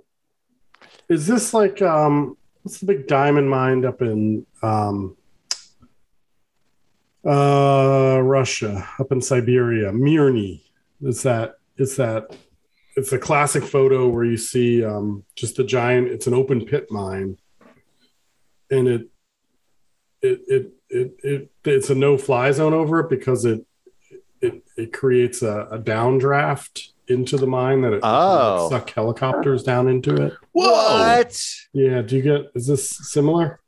[1.09, 5.17] is this like um what's the big diamond mine up in um
[7.27, 10.63] uh Russia, up in Siberia, Mirny?
[11.03, 12.37] Is that it's that
[12.97, 16.91] it's a classic photo where you see um just a giant it's an open pit
[16.91, 17.39] mine.
[18.71, 19.09] And it
[20.23, 23.67] it it it, it it's a no fly zone over it because it
[24.41, 28.69] it, it creates a, a downdraft into the mine that it Oh.
[28.71, 30.33] suck helicopters down into it.
[30.53, 31.41] What?
[31.73, 33.61] Yeah, do you get is this similar?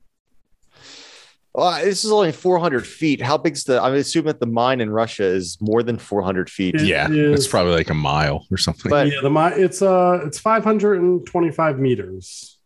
[1.55, 3.23] Well, this is only 400 feet.
[3.23, 3.81] How big's the?
[3.83, 6.75] I'm assuming that the mine in Russia is more than 400 feet.
[6.75, 8.91] It yeah, is- it's probably like a mile or something.
[8.91, 12.59] But- yeah, the mine it's uh it's 525 meters.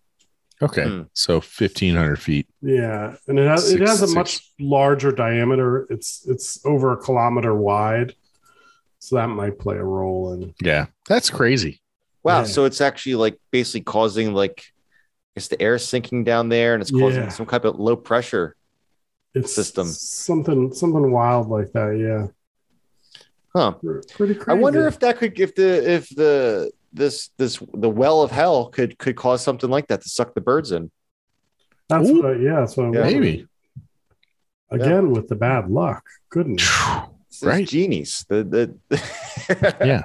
[0.63, 1.03] okay, Hmm.
[1.15, 2.49] so 1500 feet.
[2.63, 4.15] Yeah, and it has it has a six.
[4.15, 5.87] much larger diameter.
[5.89, 8.15] It's it's over a kilometer wide,
[9.01, 10.55] so that might play a role in.
[10.63, 11.81] Yeah, that's crazy.
[12.23, 12.41] Wow.
[12.41, 12.45] Yeah.
[12.45, 14.63] So it's actually like basically causing like,
[15.35, 17.29] it's the air sinking down there, and it's causing Yeah.
[17.31, 18.55] some type of low pressure
[19.35, 19.87] it's System.
[19.87, 21.97] something something wild like that.
[21.99, 22.27] Yeah,
[23.55, 23.73] Huh.
[24.15, 24.51] pretty crazy.
[24.51, 28.67] I wonder if that could if the if the this this the well of hell
[28.71, 30.91] could could cause something like that to suck the birds in.
[31.89, 32.23] that's Ooh.
[32.23, 33.03] what I, yeah, that's what I'm Yeah.
[33.05, 33.47] Maybe.
[34.71, 36.05] again with the bad luck.
[36.29, 36.69] Goodness.
[37.31, 37.67] It's Right.
[37.67, 38.25] genies.
[38.29, 40.03] The the Yeah.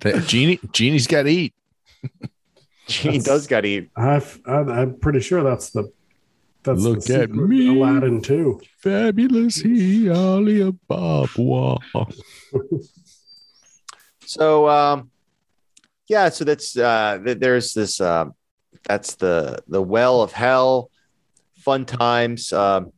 [0.00, 1.54] The genie genie's got to eat.
[2.88, 3.90] genie does got to eat.
[3.96, 5.92] I've, I, I'm pretty sure that's the
[6.64, 7.68] that's Look the at me.
[7.68, 8.60] Aladdin too.
[8.82, 11.78] Fabulous he Ali Ababwa.
[14.26, 15.10] So um
[16.08, 18.34] yeah, so that's uh th- there's this um
[18.84, 20.90] that's the the well of hell,
[21.58, 22.52] fun times.
[22.52, 22.92] Um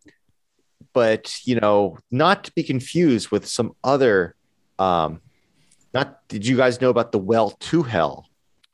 [0.95, 4.35] but you know, not to be confused with some other
[4.79, 5.21] um
[5.93, 8.27] not did you guys know about the well to hell?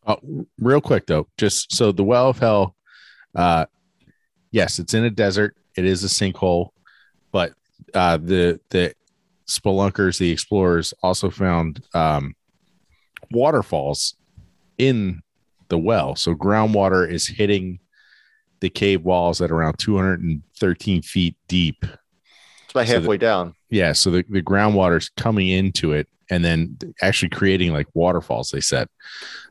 [0.06, 0.18] Oh,
[0.58, 2.76] real quick though, just so the well of hell,
[3.34, 3.66] uh,
[4.50, 5.56] yes, it's in a desert.
[5.76, 6.70] It is a sinkhole,
[7.32, 7.52] but
[7.94, 8.94] uh, the the
[9.48, 12.34] spelunkers, the explorers, also found um,
[13.30, 14.14] waterfalls
[14.78, 15.20] in
[15.68, 16.16] the well.
[16.16, 17.80] So groundwater is hitting
[18.60, 21.84] the cave walls at around 213 feet deep.
[22.70, 23.54] It's about So the- halfway down.
[23.68, 28.60] Yeah, so the, the groundwater's coming into it and then actually creating like waterfalls, they
[28.60, 28.88] said.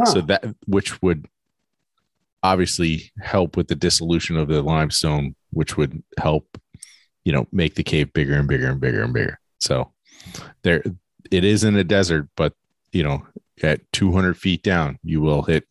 [0.05, 1.27] So that which would
[2.43, 6.58] obviously help with the dissolution of the limestone, which would help,
[7.25, 9.39] you know, make the cave bigger and bigger and bigger and bigger.
[9.60, 9.91] So
[10.63, 10.82] there
[11.32, 12.53] it is in a desert, but
[12.91, 13.25] you know,
[13.62, 15.65] at 200 feet down, you will hit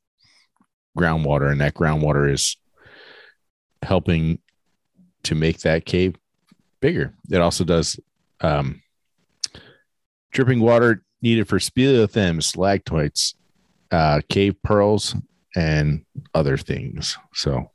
[0.97, 2.57] groundwater, and that groundwater is
[3.83, 4.39] helping
[5.23, 6.17] to make that cave
[6.81, 7.15] bigger.
[7.31, 7.99] It also does
[8.41, 8.83] um,
[10.33, 13.35] dripping water needed for speleothems, stalactites,
[13.91, 15.15] uh, cave pearls,
[15.57, 17.17] and other things.
[17.35, 17.71] So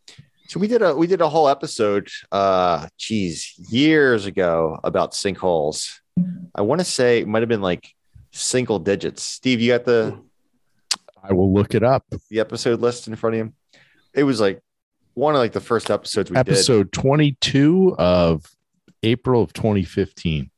[0.48, 6.00] So we did a we did a whole episode uh geez, years ago about sinkholes.
[6.56, 7.90] I want to say it might have been like
[8.32, 9.24] single digits.
[9.24, 10.20] Steve, you got the
[11.24, 12.06] I will look it up.
[12.30, 13.54] the episode list in front of you?
[14.14, 14.62] It was like
[15.16, 16.42] one of like the first episodes we did.
[16.42, 18.46] Episode 22 of
[19.04, 20.50] April of 2015.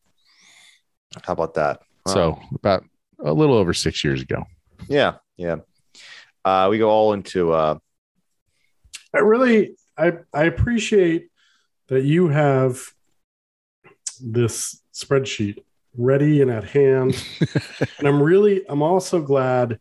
[1.23, 1.81] How about that?
[2.05, 2.13] Wow.
[2.13, 2.85] So about
[3.19, 4.43] a little over six years ago.
[4.87, 5.57] yeah, yeah.
[6.43, 7.77] Uh, we go all into uh,
[9.13, 11.29] I really I I appreciate
[11.87, 12.79] that you have
[14.21, 15.63] this spreadsheet
[15.97, 17.23] ready and at hand.
[17.97, 19.79] and I'm really I'm also glad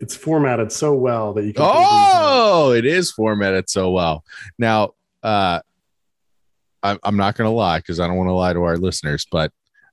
[0.00, 2.52] it's formatted so well that you can figure these out.
[2.52, 4.24] Oh, it is formatted so well.
[4.58, 4.90] Now,
[5.22, 5.60] uh,
[6.82, 9.26] I'm, I'm not going to lie because I don't want to lie to our listeners,
[9.30, 9.52] but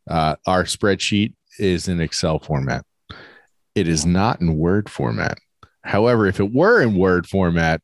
[0.09, 2.85] uh, our spreadsheet is in Excel format.
[3.75, 5.37] It is not in Word format.
[5.83, 7.81] However, if it were in Word format,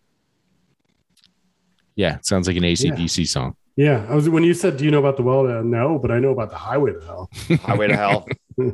[1.96, 2.16] Yeah.
[2.16, 3.56] It sounds like an ACDC song.
[3.74, 6.10] Yeah, I was when you said, "Do you know about the well?" Uh, no, but
[6.10, 7.30] I know about the highway to hell.
[7.62, 8.26] Highway to hell,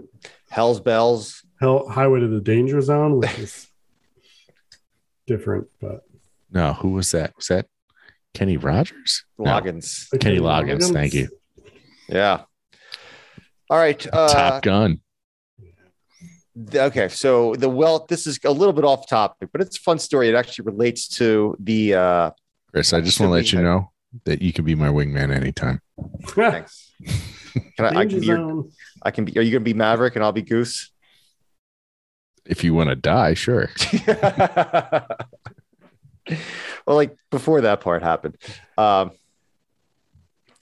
[0.50, 1.42] Hell's Bells.
[1.60, 3.68] Hell, highway to the danger zone, which is
[5.26, 6.04] different, but
[6.52, 7.34] No, who was that?
[7.36, 7.66] Was that
[8.34, 9.24] Kenny Rogers?
[9.38, 9.60] No.
[9.60, 11.28] Kenny Loggins, thank you.
[12.08, 12.42] Yeah.
[13.70, 14.06] All right.
[14.12, 15.00] Uh, Top Gun.
[16.54, 17.08] th- okay.
[17.08, 20.28] So the well, this is a little bit off topic, but it's a fun story.
[20.28, 21.94] It actually relates to the.
[21.94, 22.30] Uh,
[22.70, 23.90] Chris, I just want to let you know
[24.24, 25.80] that you can be my wingman anytime.
[26.28, 26.92] thanks.
[27.76, 28.00] Can I?
[28.00, 28.26] I can be.
[28.26, 28.64] Your.
[29.02, 29.38] I can be.
[29.38, 30.90] Are you gonna be Maverick and I'll be Goose?
[32.44, 33.70] If you want to die, sure.
[36.86, 38.36] well, like before that part happened.
[38.78, 39.12] Um,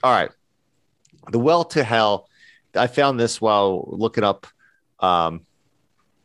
[0.02, 0.30] all right.
[1.30, 2.28] The well to hell.
[2.74, 4.46] I found this while looking up
[5.00, 5.42] um,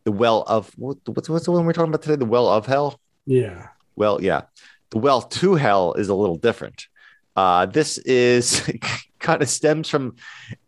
[0.03, 2.15] the well of what, what's what's the one we're talking about today?
[2.15, 2.99] The well of hell.
[3.25, 3.67] Yeah.
[3.95, 4.43] Well, yeah.
[4.91, 6.87] The well to hell is a little different.
[7.35, 8.69] Uh, this is
[9.19, 10.15] kind of stems from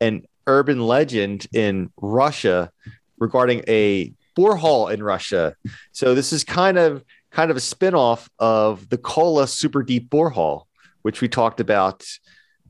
[0.01, 2.71] an urban legend in Russia
[3.19, 5.55] regarding a borehole in Russia.
[5.91, 7.03] So this is kind of
[7.37, 10.63] kind of a spin-off of the Kola super deep borehole,
[11.03, 12.03] which we talked about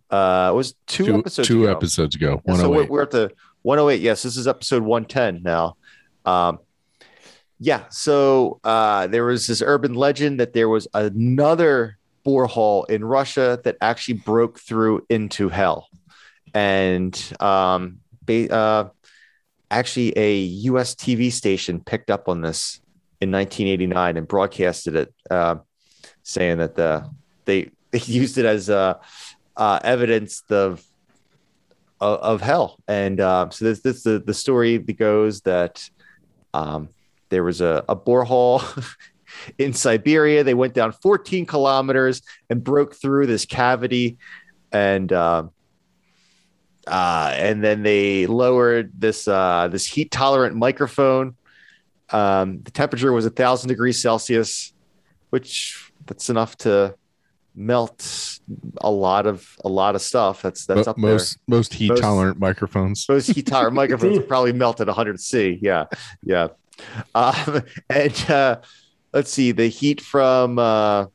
[0.09, 1.71] uh it was two, two episodes two ago.
[1.71, 2.41] episodes ago.
[2.53, 4.01] So we're, we're at the 108.
[4.01, 5.77] Yes, this is episode 110 now.
[6.25, 6.59] Um,
[7.59, 13.59] yeah, so uh, there was this urban legend that there was another borehole in Russia
[13.63, 15.87] that actually broke through into hell,
[16.53, 18.89] and um, ba- uh,
[19.71, 20.39] actually a
[20.71, 20.93] U.S.
[20.93, 22.81] TV station picked up on this
[23.19, 25.55] in 1989 and broadcasted it, uh,
[26.23, 27.09] saying that the
[27.45, 28.95] they they used it as uh,
[29.55, 30.83] uh, evidence of
[31.99, 32.77] of, of hell.
[32.87, 35.89] And uh, so this this the the story that goes that
[36.53, 36.89] um,
[37.29, 38.63] there was a, a borehole
[39.57, 40.43] in Siberia.
[40.43, 44.17] They went down 14 kilometers and broke through this cavity,
[44.71, 45.11] and
[46.87, 51.35] uh, and then they lowered this uh, this heat tolerant microphone.
[52.11, 54.73] Um, the temperature was a thousand degrees Celsius,
[55.29, 56.95] which that's enough to
[57.55, 58.39] melt
[58.81, 60.41] a lot of a lot of stuff.
[60.41, 63.05] That's that's Mo- up there most most heat Most- tolerant microphones.
[63.07, 65.59] those heat tolerant microphones would probably melt at 100 C.
[65.61, 65.85] Yeah,
[66.23, 66.49] yeah.
[67.15, 68.57] Um, and uh,
[69.11, 71.07] let's see, the heat from uh,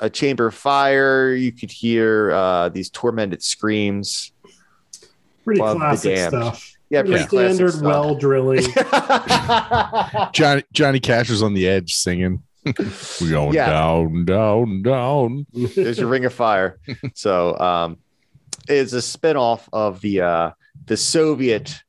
[0.00, 1.32] a chamber fire.
[1.32, 4.32] You could hear uh, these tormented screams.
[5.44, 6.75] Pretty Love the classic stuff.
[6.88, 7.82] Yeah, Pretty pretty classic standard stuff.
[7.84, 8.62] well drilling.
[10.32, 12.42] Johnny Johnny Cash was on the edge singing.
[13.20, 13.70] We're going Yeah.
[13.70, 15.46] down, down, down.
[15.52, 16.78] There's your ring of fire.
[17.14, 17.98] So um,
[18.68, 20.50] it's a spinoff of the uh,
[20.86, 21.80] the Soviet,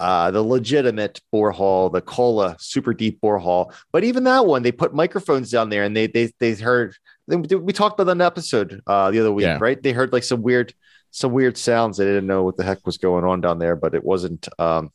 [0.00, 3.72] uh, the legitimate borehole, the Kola super deep borehole.
[3.92, 6.94] But even that one, they put microphones down there, and they they they heard.
[7.28, 9.58] We talked about that in an episode uh, the other week, Yeah.
[9.60, 9.80] right?
[9.82, 10.72] They heard like some weird
[11.18, 11.96] some weird sounds.
[11.96, 14.48] They didn't know what the heck was going on down there, but it wasn't.
[14.58, 14.92] Um,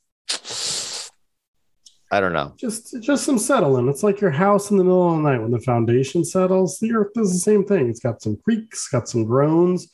[2.12, 2.53] I don't know.
[2.57, 3.89] just just some settling.
[3.89, 6.79] It's like your house in the middle of the night when the foundation settles.
[6.79, 7.89] The earth does the same thing.
[7.89, 9.91] It's got some creaks, got some groans,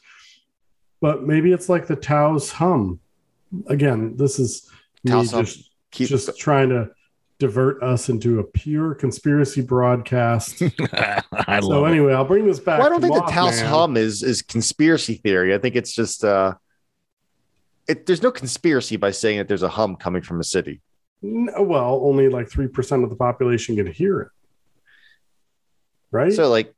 [1.02, 3.00] but maybe it's like the Taos hum.
[3.68, 4.70] Again, this is
[5.04, 5.26] me hum.
[5.26, 6.92] just, Keep just trying to
[7.40, 10.62] divert us into a pure conspiracy broadcast.
[10.94, 11.92] I so love it.
[11.92, 12.80] anyway, I'll bring this back.
[12.80, 15.56] Well, I don't to think the Taos hum is is conspiracy theory.
[15.56, 16.56] I think it's just uh,
[17.88, 20.82] it, there's no conspiracy by saying that there's a hum coming from a city.
[21.24, 24.28] N- Well, only like three percent of the population can hear it,
[26.12, 26.34] right?
[26.34, 26.74] So like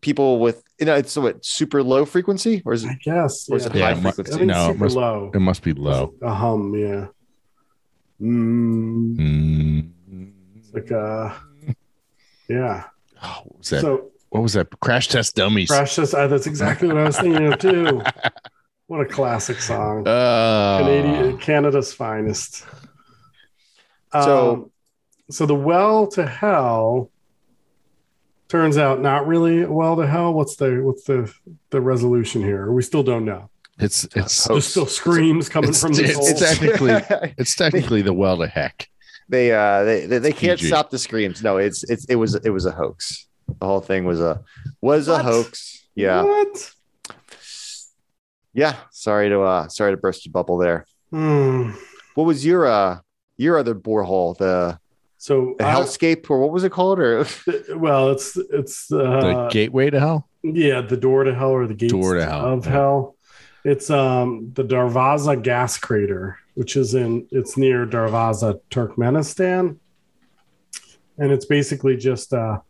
[0.00, 3.48] people with you know it's what super low frequency or is it I guess.
[3.50, 4.38] or is it Yeah, high it mu- I frequency?
[4.38, 5.30] think No, it must- low.
[5.34, 6.14] It must be low.
[6.22, 7.06] A hum, yeah.
[8.20, 9.90] Mm, Mm.
[10.72, 11.34] Like uh
[12.48, 12.84] yeah.
[13.22, 13.80] Oh, what was that?
[13.82, 14.68] So what was that?
[14.80, 15.68] Crash test dummies.
[15.70, 18.00] Crash Test, uh, that's exactly what I was thinking of too.
[18.86, 20.04] What a classic song.
[20.06, 22.64] Uh, Canadian Canada's finest.
[24.12, 24.70] So- Um,
[25.30, 27.10] so the well to hell
[28.48, 30.32] turns out not really a well to hell.
[30.34, 31.32] What's the what's the
[31.70, 32.72] the resolution here?
[32.72, 33.48] We still don't know.
[33.78, 36.90] it's it's Oh, There's still screams coming it's- from the it's- it's technically
[37.38, 38.89] it's technically the well to heck.
[39.30, 40.68] They uh they they, they can't PG.
[40.68, 41.42] stop the screams.
[41.42, 43.26] No, it's it's it was it was a hoax.
[43.58, 44.42] The whole thing was a
[44.80, 45.86] was a hoax.
[45.94, 46.22] Yeah.
[46.22, 46.72] What?
[48.52, 48.76] Yeah.
[48.90, 50.86] Sorry to uh sorry to burst your bubble there.
[51.10, 51.70] Hmm.
[52.14, 52.98] What was your uh
[53.36, 54.36] your other borehole?
[54.36, 54.78] The
[55.18, 56.98] So the I- hellscape or what was it called?
[56.98, 57.26] Or
[57.76, 60.28] well, it's it's The uh, gateway to hell.
[60.42, 62.72] yeah, the door to hell or the gates Door to hell, of yeah.
[62.72, 63.16] hell.
[63.64, 69.76] It's um the Darvaza gas crater, which is in it's near Darvaza, Turkmenistan,
[71.18, 72.60] and it's basically just uh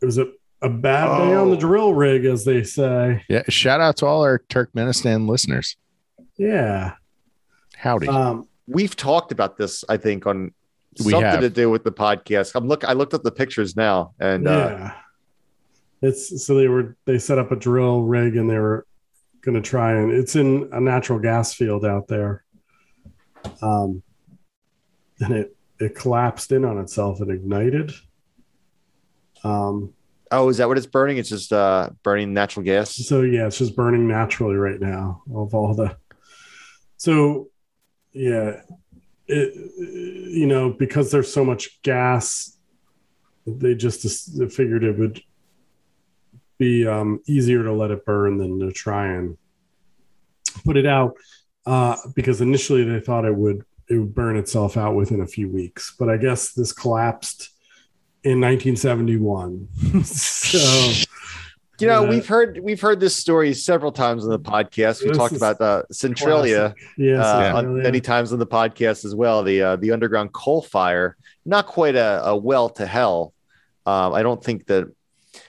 [0.00, 0.28] it was a
[0.62, 1.60] a bad day on the Oh.
[1.60, 3.22] drill rig, as they say.
[3.28, 3.42] Yeah.
[3.48, 5.76] Shout out to all our Turkmenistan listeners.
[6.38, 6.94] Yeah.
[7.76, 8.08] Howdy.
[8.08, 10.52] Um, we've talked about this, I think, on
[11.04, 11.40] We something have.
[11.40, 12.52] to do with the podcast.
[12.54, 14.94] I'm look I looked up the pictures now and uh yeah.
[16.02, 18.86] It's so they were they set up a drill rig and they were
[19.46, 22.44] going to try and it's in a natural gas field out there.
[23.62, 24.02] Um,
[25.20, 27.92] and it it collapsed in on itself and ignited.
[29.44, 29.94] Um,
[30.32, 31.16] oh, is that what it's burning?
[31.18, 32.94] It's just uh burning natural gas.
[32.96, 35.96] so yeah, it's just burning naturally right now of all the
[36.96, 37.48] So,
[38.12, 38.62] yeah,
[39.28, 42.58] it, you know, because there's so much gas,
[43.46, 45.22] they just figured it would
[46.58, 49.36] be um, easier to let it burn than to try and
[50.64, 51.14] put it out.
[51.64, 55.48] Uh, because initially they thought it would it would burn itself out within a few
[55.48, 57.50] weeks, but I guess this collapsed
[58.24, 59.68] in 1971.
[60.04, 60.92] so
[61.78, 65.04] You know, we've heard we've heard this story several times on the podcast.
[65.04, 67.82] We talked about uh, Centralia Yes, uh, Centralia.
[67.82, 69.42] many times on the podcast as well.
[69.42, 73.34] The uh, the underground coal fire, not quite a, a well to hell.
[73.84, 74.90] Um, I don't think that.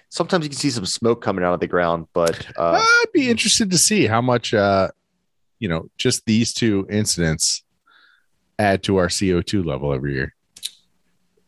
[0.10, 3.30] Sometimes you can see some smoke coming out of the ground, but uh, I'd be
[3.30, 4.89] interested to see how much, uh,
[5.60, 7.64] you know, just these two incidents
[8.58, 10.34] add to our CO2 level every year.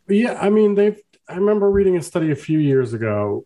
[0.08, 1.00] Yeah, I mean they've.
[1.28, 3.46] I remember reading a study a few years ago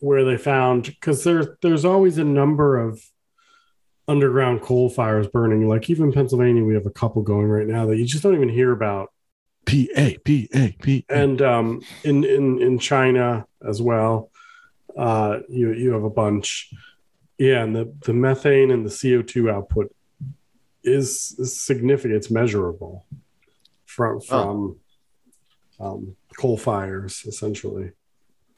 [0.00, 3.00] where they found because there there's always a number of
[4.08, 5.68] underground coal fires burning.
[5.68, 8.48] Like even Pennsylvania, we have a couple going right now that you just don't even
[8.48, 9.10] hear about.
[9.66, 11.04] P A P A P.
[11.08, 14.29] And um, in in in China as well,
[14.96, 16.70] uh, you you have a bunch.
[17.38, 19.94] Yeah, and the the methane and the CO two output
[20.84, 22.14] is, is significant.
[22.14, 23.06] It's measurable
[23.86, 24.76] from from
[25.78, 27.92] um, coal fires essentially.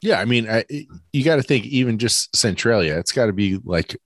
[0.00, 0.64] Yeah, I mean, I,
[1.12, 3.96] you got to think even just Centralia, it's got to be like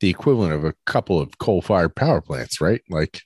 [0.00, 2.80] the equivalent of a couple of coal-fired power plants, right?
[2.88, 3.20] Like,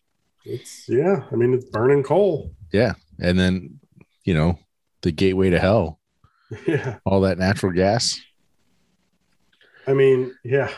[0.45, 1.23] It's yeah.
[1.31, 2.51] I mean, it's burning coal.
[2.73, 3.79] yeah, and then
[4.25, 4.59] you know
[5.03, 6.01] the gateway to hell,
[6.67, 6.99] Yeah.
[7.05, 8.21] all that natural gas.
[9.87, 10.71] I mean, yeah.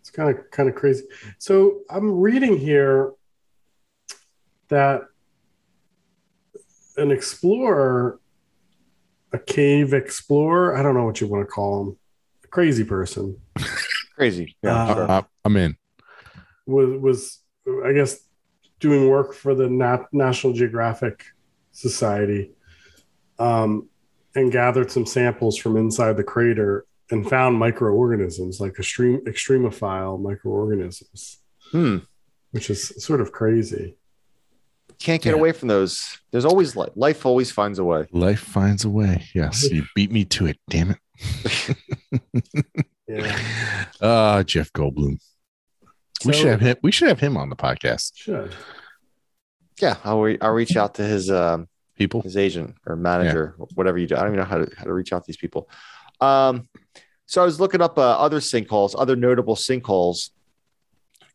[0.00, 1.04] It's kind of kind of crazy.
[1.38, 3.12] So I'm reading here
[4.68, 5.02] that
[6.96, 8.18] an explorer,
[9.32, 11.96] a cave explorer, I don't know what you want to call him,
[12.44, 13.36] a crazy person,
[14.16, 14.56] crazy.
[14.62, 15.10] Yeah, Uh, sure.
[15.10, 15.76] Uh, I'm in.
[16.66, 17.38] was was
[17.86, 18.18] I guess
[18.80, 21.24] doing work for the Nat- National Geographic
[21.70, 22.50] Society,
[23.38, 23.88] um,
[24.34, 31.38] and gathered some samples from inside the crater and found microorganisms like extreme extremophile microorganisms,
[31.70, 31.98] Hmm.
[32.52, 33.96] which is sort of crazy.
[34.98, 35.36] Can't get Yeah.
[35.40, 36.18] away from those.
[36.30, 36.90] There's always life.
[36.94, 38.06] Life always finds a way.
[38.12, 39.24] Life finds a way.
[39.34, 40.58] Yes, you beat me to it.
[40.70, 41.76] Damn it.
[43.08, 43.38] Yeah,
[44.00, 45.18] Uh Jeff Goldblum.
[46.24, 46.76] we should have him.
[46.82, 48.12] We should have him on the podcast.
[48.14, 48.54] should
[49.80, 52.22] Yeah, I'll, re- I'll reach out to his um, People.
[52.22, 54.16] his agent or manager, whatever you do.
[54.16, 55.68] I don't even know how to how to reach out to these people.
[56.20, 56.68] Um,
[57.26, 60.30] so I was looking up uh, other sinkholes, other notable sinkholes,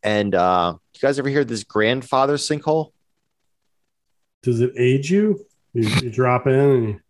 [0.02, 2.92] and uh, you guys ever hear this grandfather sinkhole?
[4.42, 5.44] does it age you?
[5.74, 7.00] You, you drop in and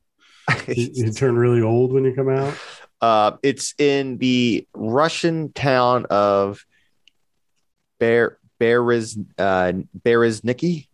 [0.66, 2.54] you, you, you turn really old when you come out.
[3.00, 6.64] Uh, it's in the Russian town of
[8.00, 9.72] Ber Beriz uh,
[10.04, 10.88] Berezniki.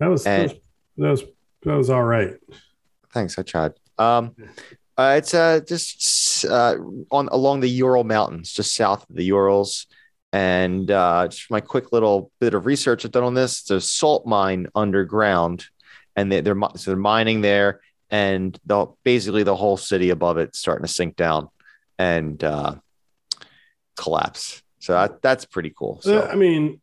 [0.00, 0.52] That was, that was
[0.96, 1.24] that was
[1.66, 2.34] that was all right.
[3.12, 3.72] Thanks, I tried.
[3.98, 4.34] Um,
[4.96, 6.76] uh, it's uh, just uh,
[7.10, 9.86] on along the Ural Mountains, just south of the Urals.
[10.32, 13.60] And uh, just my quick little bit of research I've done on this.
[13.60, 15.66] It's a salt mine underground,
[16.14, 20.54] and they, they're so they're mining there, and the basically the whole city above it
[20.54, 21.48] starting to sink down
[21.98, 22.74] and uh,
[23.96, 24.62] collapse.
[24.80, 26.00] So that, that's pretty cool.
[26.02, 26.80] So Uh, I mean,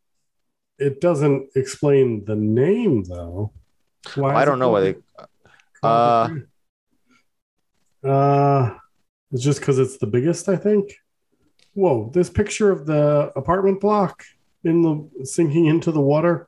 [0.79, 3.51] it doesn't explain the name though.
[4.15, 4.95] Why I don't know why they.
[5.81, 6.41] called-
[8.03, 8.77] Uh,
[9.31, 10.93] it's just because it's the biggest, I think.
[11.73, 12.11] Whoa!
[12.13, 14.23] This picture of the apartment block
[14.63, 16.47] in the sinking into the water.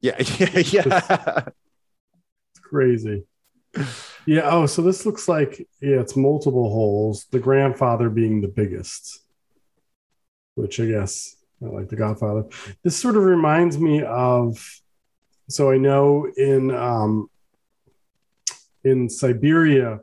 [0.00, 1.44] Yeah, yeah, yeah.
[2.50, 3.24] It's crazy.
[4.26, 4.42] Yeah.
[4.44, 7.24] Oh, so this looks like yeah, it's multiple holes.
[7.30, 9.20] The grandfather being the biggest,
[10.54, 12.44] which I guess I like the Godfather.
[12.84, 14.81] This sort of reminds me of.
[15.52, 17.28] So I know in um,
[18.84, 20.00] in Siberia,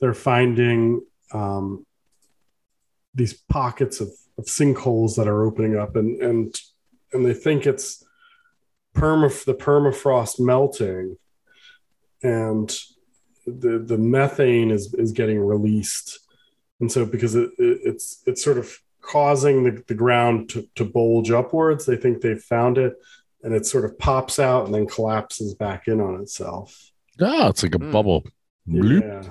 [0.00, 1.02] they're finding
[1.32, 1.86] um,
[3.14, 4.08] these pockets of,
[4.38, 6.60] of sinkholes that are opening up, and and
[7.12, 8.04] and they think it's
[8.94, 11.16] perma the permafrost melting
[12.22, 12.78] and
[13.46, 16.20] the the methane is is getting released.
[16.80, 20.84] And so because it, it, it's it's sort of causing the, the ground to, to
[20.84, 22.94] bulge upwards they think they've found it
[23.42, 26.90] and it sort of pops out and then collapses back in on itself
[27.20, 27.90] Oh, it's like a Hmm.
[27.92, 28.24] bubble.
[28.66, 29.22] Yeah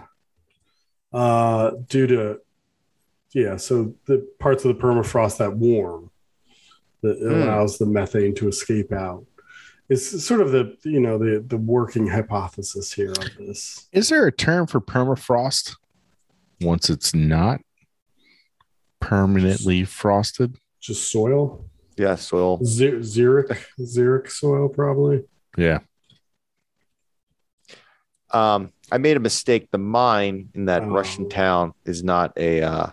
[1.13, 2.39] uh due to
[3.33, 6.09] yeah so the parts of the permafrost that warm
[7.01, 7.31] that Hmm.
[7.31, 9.25] allows the methane to escape out
[9.89, 14.25] it's sort of the you know the the working hypothesis here of this Is there
[14.27, 15.75] a term for permafrost
[16.61, 17.59] once it's not
[18.99, 20.57] permanently frosted?
[20.79, 21.65] just soil
[21.97, 22.63] Yeah, soil.
[22.63, 25.23] Z- Zurich, Zurich soil, probably.
[25.57, 25.79] Yeah.
[28.31, 29.69] Um, I made a mistake.
[29.71, 30.87] The mine in that Oh.
[30.87, 32.61] Russian town is not a.
[32.61, 32.87] Uh,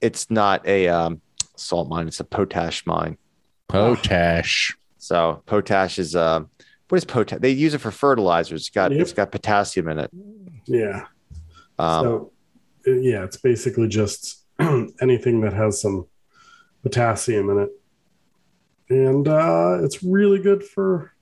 [0.00, 1.20] it's not a um,
[1.56, 2.06] salt mine.
[2.06, 3.18] It's a potash mine.
[3.68, 4.76] Potash.
[4.98, 6.40] So potash is uh,
[6.88, 7.40] what is potash?
[7.40, 8.62] They use it for fertilizers.
[8.62, 9.00] It's got Yep.
[9.00, 10.10] it's got potassium in it.
[10.66, 11.06] Yeah.
[11.78, 12.32] Um, so,
[12.86, 14.44] uh, yeah, it's basically just
[15.00, 16.06] anything that has some
[16.82, 17.70] potassium in it.
[18.90, 21.12] And uh, it's really good for.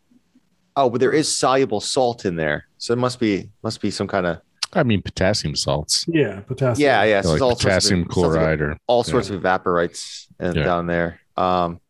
[0.77, 4.07] oh, but there is soluble salt in there, so it must be must be some
[4.07, 4.41] kind of
[4.73, 6.05] I mean, potassium salts.
[6.09, 6.85] Yeah, potassium.
[6.87, 7.21] yeah yeah.
[7.23, 10.64] so like it's all sorts of- potassium chloride or all sorts of evaporites and Yeah.
[10.64, 11.21] down there.
[11.37, 11.81] Um,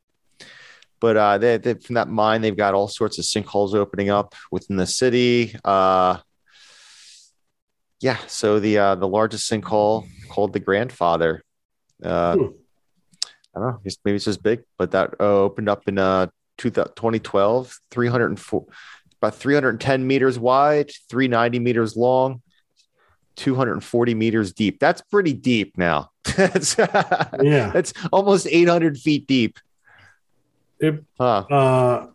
[0.99, 4.35] but uh, they, they, from that mine, they've got all sorts of sinkholes opening up
[4.51, 5.55] within the city.
[5.65, 6.19] Uh,
[8.01, 11.43] yeah, so the uh, the largest sinkhole called the Grandfather.
[12.03, 12.47] Uh, Hmm.
[13.57, 16.27] I don't know, maybe it's just big, but that uh, opened up in uh,
[16.59, 18.67] 2012, 304,
[19.23, 22.43] about 310 meters wide, 390 meters long,
[23.37, 24.79] 240 meters deep.
[24.79, 26.11] That's pretty deep now.
[26.37, 27.71] That's Yeah.
[27.73, 29.59] that's almost 800 feet deep.
[30.79, 31.45] It, Huh.
[31.51, 32.07] uh,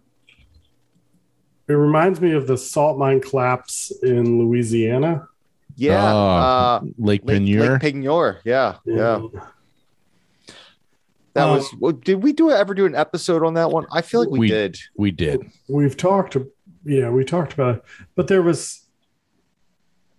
[1.68, 5.28] it reminds me of the salt mine collapse in Louisiana.
[5.76, 6.14] Yeah.
[6.14, 7.72] Oh, uh, Lake Lake, Peigneur.
[7.72, 8.40] Lake Peigneur.
[8.44, 8.76] Yeah.
[8.86, 9.22] Yeah.
[11.34, 13.86] That Um, was, well, did we do ever do an episode on that one?
[13.92, 14.78] I feel like we, We- did.
[14.98, 15.42] we did.
[15.70, 16.36] We've talked,
[16.84, 17.84] yeah, we talked about it,
[18.16, 18.80] but there was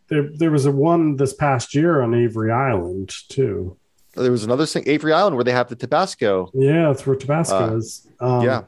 [0.08, 3.76] there there was a one this past year on Avery Island too.
[4.14, 6.50] There was another thing, Avery Island, where they have the Tabasco.
[6.52, 8.06] Yeah, that's where Tabasco Uh, is.
[8.20, 8.62] Um, yeah.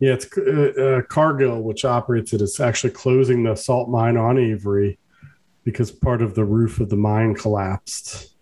[0.00, 2.40] yeah, it's uh, uh, Cargill which operates it.
[2.42, 4.98] It's actually closing the salt mine on Avery
[5.64, 8.34] because part of the roof of the mine collapsed.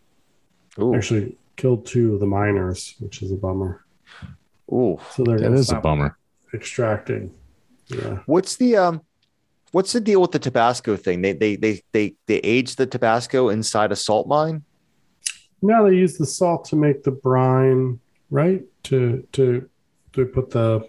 [0.81, 0.95] Ooh.
[0.95, 3.85] Actually, killed two of the miners, which is a bummer.
[4.73, 4.99] Ooh.
[5.13, 6.17] So they're That a bummer.
[6.53, 7.33] extracting.
[7.89, 8.21] Yeah.
[8.27, 9.03] What's the um
[9.73, 11.21] what's the deal with the Tabasco thing?
[11.23, 14.63] They they they they they age the Tabasco inside a salt mine?
[15.63, 18.01] Now they use the salt to make the brine,
[18.31, 18.63] right?
[18.85, 19.69] To to
[20.15, 20.89] to put the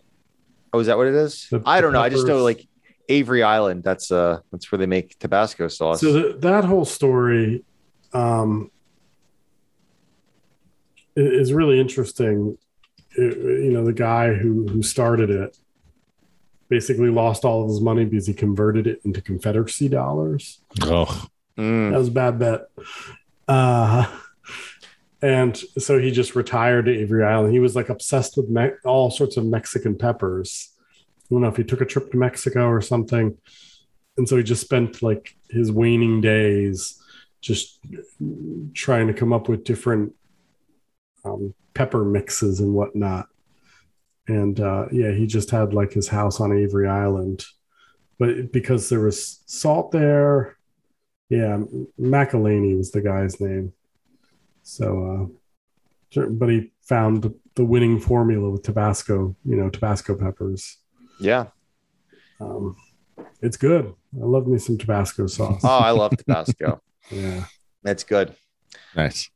[0.73, 1.47] Oh, is that what it is?
[1.49, 2.01] The- I don't know.
[2.01, 2.67] I just know like
[3.09, 5.99] Avery Island, that's uh that's where they make Tabasco sauce.
[6.01, 7.63] so the, that whole story
[8.13, 8.71] um
[11.15, 12.57] is really interesting.
[13.17, 15.57] It- you know, the guy who who started it
[16.67, 20.61] basically lost all of his money because he converted it into Confederacy dollars.
[20.81, 21.91] Oh, Mm.
[21.91, 22.61] That was a bad bet.
[23.47, 24.05] Uh,
[25.21, 27.53] and so he just retired to Avery Island.
[27.53, 30.71] He was like obsessed with me- all sorts of Mexican peppers.
[30.81, 33.37] I don't know if he took a trip to Mexico or something.
[34.17, 37.01] And so he just spent like his waning days
[37.39, 37.79] just
[38.73, 40.13] trying to come up with different
[41.25, 43.27] um, pepper mixes and whatnot.
[44.27, 47.45] And uh, yeah, he just had like his house on Avery Island.
[48.17, 50.57] But because there was salt there,
[51.29, 51.59] yeah,
[51.99, 53.73] McIlhenny was the guy's name.
[54.63, 55.31] So,
[56.15, 60.77] uh, but he found the, the winning formula with Tabasco, you know, Tabasco peppers.
[61.19, 61.47] Yeah.
[62.39, 62.75] Um,
[63.41, 63.93] it's good.
[64.15, 65.61] I love me some Tabasco sauce.
[65.63, 66.81] Oh, I love Tabasco.
[67.11, 67.43] Yeah.
[67.83, 68.35] That's good.
[68.95, 69.29] nice.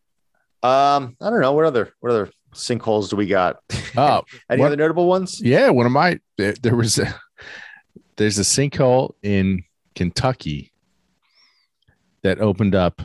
[0.61, 3.57] Um, I don't know what other what other sinkholes do we got?
[3.95, 5.39] Oh, Any what- other notable ones?
[5.41, 5.69] yeah.
[5.69, 7.13] One of my there, was a
[8.17, 9.63] there's a sinkhole in
[9.95, 10.71] Kentucky
[12.23, 13.01] that opened up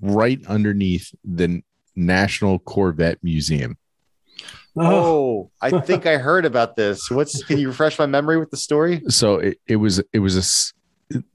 [0.00, 1.62] right underneath the
[1.94, 3.76] National Corvette Museum.
[4.76, 7.10] Oh, I think I heard about this.
[7.10, 9.02] What's can you refresh my memory with the story?
[9.08, 10.42] so it, it was it was a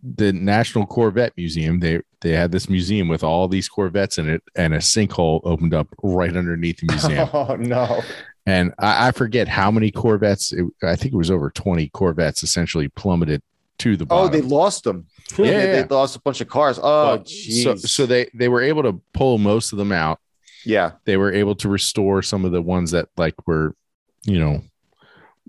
[0.04, 1.80] the National Corvette Museum.
[1.80, 5.74] They they had this museum with all these Corvettes in it, and a sinkhole opened
[5.74, 7.30] up right underneath the museum.
[7.34, 8.02] Oh no.
[8.46, 10.54] and I, I forget how many Corvettes.
[10.54, 13.42] It, I think it was over twenty Corvettes essentially plummeted
[13.80, 14.28] to the bottom.
[14.28, 15.08] Oh, they lost them.
[15.32, 15.82] Yeah, They, yeah.
[15.84, 16.80] they lost a bunch of cars.
[16.82, 20.20] Oh, so, so they they were able to pull most of them out.
[20.64, 20.92] yeah.
[21.04, 23.76] They were able to restore some of the ones that like were,
[24.24, 24.62] you know,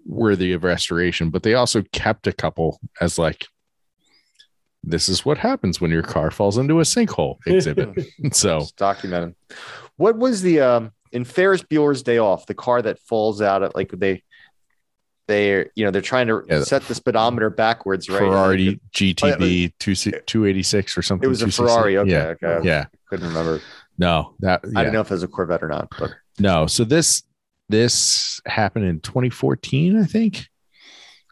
[0.04, 1.30] worthy of restoration.
[1.30, 3.46] But they also kept a couple as like,
[4.86, 8.06] this is what happens when your car falls into a sinkhole exhibit.
[8.32, 9.34] so Just documented.
[9.96, 12.46] What was the um in Ferris Bueller's Day Off?
[12.46, 14.22] The car that falls out at like they
[15.28, 16.62] they you know they're trying to Yeah.
[16.62, 18.20] set the speedometer backwards, right?
[18.20, 19.94] Ferrari Oh, GTB two
[20.26, 21.26] two eighty six or something.
[21.26, 21.98] It was a Ferrari.
[21.98, 22.34] Okay, Yeah.
[22.42, 22.60] okay.
[22.66, 22.84] Yeah.
[23.10, 23.60] Couldn't remember.
[23.98, 24.78] No, that I yeah.
[24.82, 26.66] didn't know if it was a Corvette or not, but No.
[26.66, 27.22] So this
[27.68, 30.46] this happened in 2014, I think.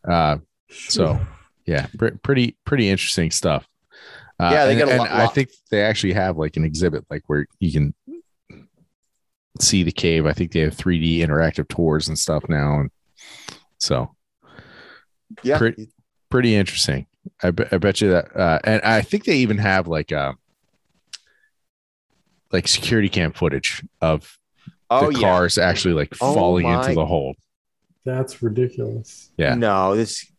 [0.09, 0.39] Uh
[0.71, 1.21] so
[1.67, 3.67] yeah, pre- pretty pretty interesting stuff.
[4.41, 6.65] Uh, Yeah, they and, got a and lot- I think they actually have like an
[6.65, 7.95] exhibit like where you can
[9.61, 10.27] see the cave.
[10.27, 12.91] I think they have 3D interactive tours and stuff now, and
[13.79, 14.15] so
[15.43, 15.59] Yeah.
[15.59, 15.89] Pretty-
[16.31, 17.07] pretty interesting.
[17.43, 20.35] I, be, I bet you that, uh, and I think they even have like uh
[22.53, 24.39] like security cam footage of
[24.91, 25.27] oh the yeah.
[25.29, 27.35] cars actually like Oh falling my- into the hole.
[28.05, 29.31] That's ridiculous.
[29.39, 29.55] Yeah.
[29.55, 30.31] No, this.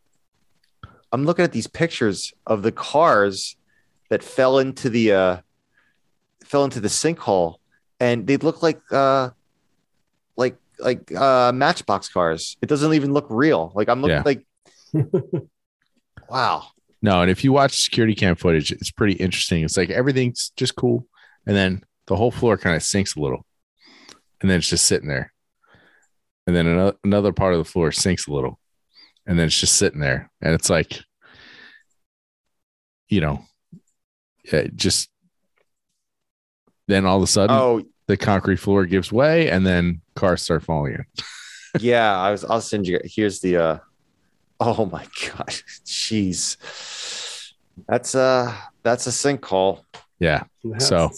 [1.16, 3.56] I'm looking at these pictures of the cars
[4.10, 5.38] that fell into the uh,
[6.44, 7.56] fell into the sinkhole,
[8.02, 9.30] and they look like uh,
[10.36, 12.58] like like uh, Matchbox cars.
[12.62, 13.72] It doesn't even look real.
[13.74, 14.24] Like I'm looking Yeah.
[14.26, 14.46] like.
[16.30, 16.64] wow.
[17.02, 19.64] No, and if you watch security cam footage, it's pretty interesting.
[19.64, 21.08] It's like everything's just cool,
[21.48, 23.46] and then the whole floor kind of sinks a little,
[24.42, 25.32] and then it's just sitting there,
[26.46, 28.60] and then another another part of the floor sinks a little,
[29.26, 31.00] and then it's just sitting there, and it's like,
[33.10, 33.46] you know,
[34.52, 35.10] yeah, just
[36.88, 40.64] then all of a sudden Oh the concrete floor gives way, and then cars start
[40.64, 41.06] falling in.
[41.80, 42.46] yeah, I was.
[42.46, 43.00] I'll send you.
[43.04, 43.58] Here's the.
[43.58, 43.80] uh
[44.60, 45.50] Oh my god,
[45.86, 46.58] jeez.
[47.88, 49.82] That's uh that's a sinkhole.
[50.20, 51.12] Yeah, That's- So-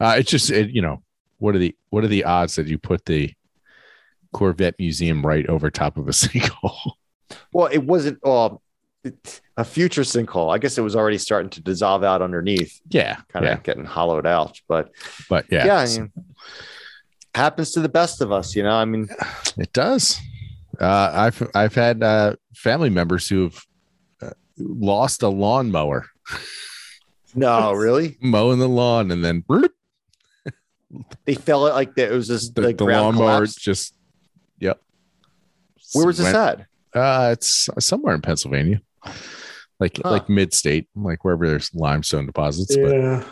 [0.00, 1.02] uh, it's just it, you know
[1.38, 3.34] what are the what are the odds that you put the
[4.32, 6.92] Corvette museum right over top of a sinkhole?
[7.52, 8.50] Well, it wasn't uh,
[9.56, 10.54] a future sinkhole.
[10.54, 13.84] I guess it was already starting to dissolve out underneath, yeah, kind of yeah, getting
[13.84, 14.60] hollowed out.
[14.68, 14.90] But
[15.28, 16.12] but yeah, yeah, I mean,
[17.34, 18.74] happens to the best of us, you know.
[18.74, 19.08] I mean,
[19.58, 20.18] it does.
[20.80, 23.60] Uh, I've I've had uh, family members who've
[24.22, 26.06] uh, lost a lawnmower
[27.34, 29.70] no, really, mowing the lawn, and then bloop,
[31.24, 32.12] they fell it like that.
[32.12, 33.60] It was just the, the, the lawnmower collapsed.
[33.60, 33.94] just
[34.58, 34.80] yep.
[35.92, 36.66] Where was this Went- at?
[36.94, 38.80] Uh, it's somewhere in Pennsylvania,
[39.78, 40.10] like Huh.
[40.10, 42.76] like mid state, like wherever there's limestone deposits.
[42.76, 43.24] But Yeah.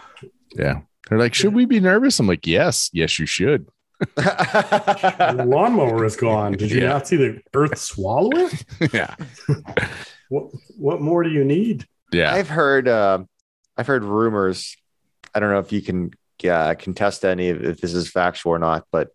[0.56, 2.18] yeah, they're like, should we be nervous?
[2.20, 3.66] I'm like, yes, yes, you should.
[4.14, 6.52] The lawnmower is gone.
[6.52, 6.88] Did you Yeah.
[6.90, 8.64] not see the earth swallow it?
[8.94, 9.14] yeah,
[10.28, 11.86] What what more do you need?
[12.12, 12.32] yeah.
[12.32, 13.24] I've heard uh,
[13.76, 14.76] I've heard rumors.
[15.34, 16.10] I don't know if you can
[16.48, 19.08] uh, contest any of if this is factual or not, but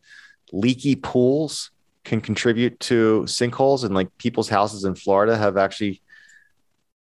[0.52, 1.72] leaky pools
[2.04, 6.02] can contribute to sinkholes, and like people's houses in Florida have actually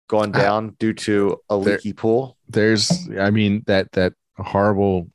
[0.08, 0.40] gone Ah.
[0.42, 2.36] down due to a There- leaky pool.
[2.50, 5.08] there's i mean that that horrible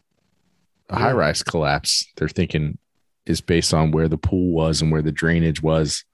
[0.88, 0.98] Yeah.
[1.00, 2.78] high rise collapse they're thinking
[3.26, 6.04] is based on where the pool was and where the drainage was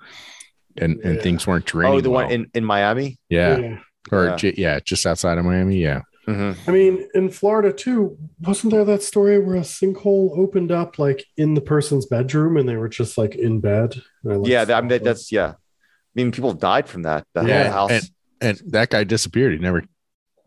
[0.79, 3.18] and and things weren't draining Oh, the one in, in Miami.
[3.29, 4.37] yeah, or Yeah.
[4.37, 6.57] j- yeah just outside of miami yeah Mhm.
[6.66, 11.25] I mean, in Florida too, wasn't there that story where a sinkhole opened up like
[11.37, 13.95] in the person's bedroom and they were just like in bed?
[14.23, 15.53] Like, Yeah, that, I mean, that's yeah.
[15.53, 17.27] I mean, people died from that.
[17.35, 17.91] The Yeah, whole house.
[17.91, 18.11] and-
[18.43, 19.85] and that guy disappeared he never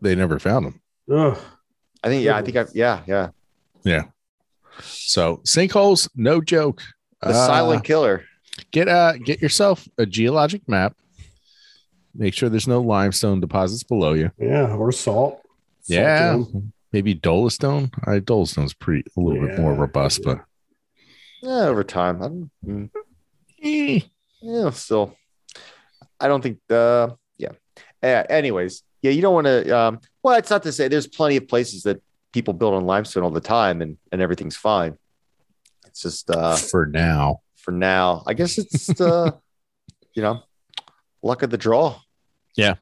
[0.00, 1.38] they never found him Ugh.
[2.02, 2.24] I think.
[2.24, 2.56] Yeah, I think.
[2.56, 3.28] I, yeah, yeah.
[3.84, 4.02] yeah
[4.80, 6.82] so sinkholes no joke
[7.22, 8.24] The Uh, silent killer.
[8.72, 10.96] get uh get yourself a geologic map
[12.16, 15.40] make sure there's no limestone deposits below you Yeah, or salt.
[15.86, 16.42] Yeah,
[16.92, 17.92] maybe Dolostone.
[18.06, 20.34] I Dolostone's pretty a little bit more robust, yeah.
[20.34, 20.44] but
[21.42, 22.22] Yeah, over time.
[22.22, 22.90] I don't, mm,
[23.62, 24.00] eh,
[24.40, 25.16] yeah, still.
[26.18, 26.58] I don't think.
[26.70, 27.52] Uh, yeah.
[28.02, 29.76] Uh, anyways, yeah, you don't want to.
[29.76, 33.22] Um, well, it's not to say there's plenty of places that people build on limestone
[33.24, 34.96] all the time, and and everything's fine.
[35.86, 37.40] It's just uh, for now.
[37.56, 38.22] for now.
[38.26, 39.30] I guess it's uh,
[40.14, 40.42] you know,
[41.22, 42.00] luck of the draw.
[42.56, 42.74] Yeah,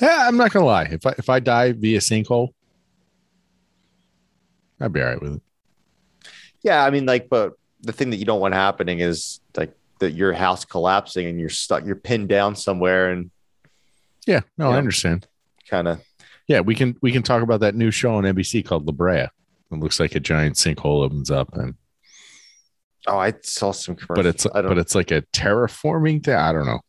[0.00, 0.84] I'm not gonna lie.
[0.90, 2.48] If I if I die via sinkhole,
[4.80, 5.42] I'd be all right with it.
[6.62, 10.12] Yeah, I mean, like, but the thing that you don't want happening is like that
[10.12, 13.30] your house collapsing and you're stuck, you're pinned down somewhere and
[14.26, 14.76] Yeah, no, I Yeah.
[14.78, 15.26] understand.
[15.68, 16.00] kind of.
[16.48, 19.20] Yeah, we can we can talk about that new show on NBC called La Brea.
[19.20, 19.30] It
[19.70, 21.74] looks like a giant sinkhole opens up, and
[23.06, 24.16] Oh, I saw some commercials.
[24.16, 26.34] but it's but it's like a terraforming thing.
[26.34, 26.80] I don't know.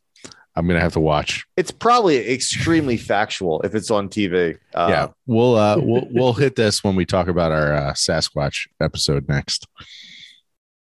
[0.54, 1.46] I'm gonna have to watch.
[1.56, 4.58] it's probably extremely factual if it's on TV.
[4.74, 8.68] Uh, yeah, we'll uh we'll we'll hit this when we talk about our uh, Sasquatch
[8.80, 9.66] episode next.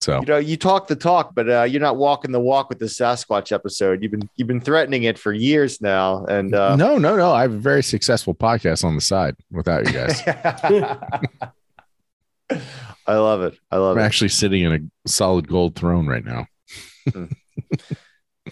[0.01, 2.81] So You know, you talk the talk, but uh, you're not walking the walk with
[2.81, 4.03] the Sasquatch episode.
[4.03, 7.33] You've been you've been threatening it for years now, and uh, no, no, no.
[7.33, 10.21] I have a very successful podcast on the side without you guys.
[13.07, 13.57] I love it.
[13.71, 14.01] I love it.
[14.01, 16.47] I'm actually sitting in a solid gold throne right now.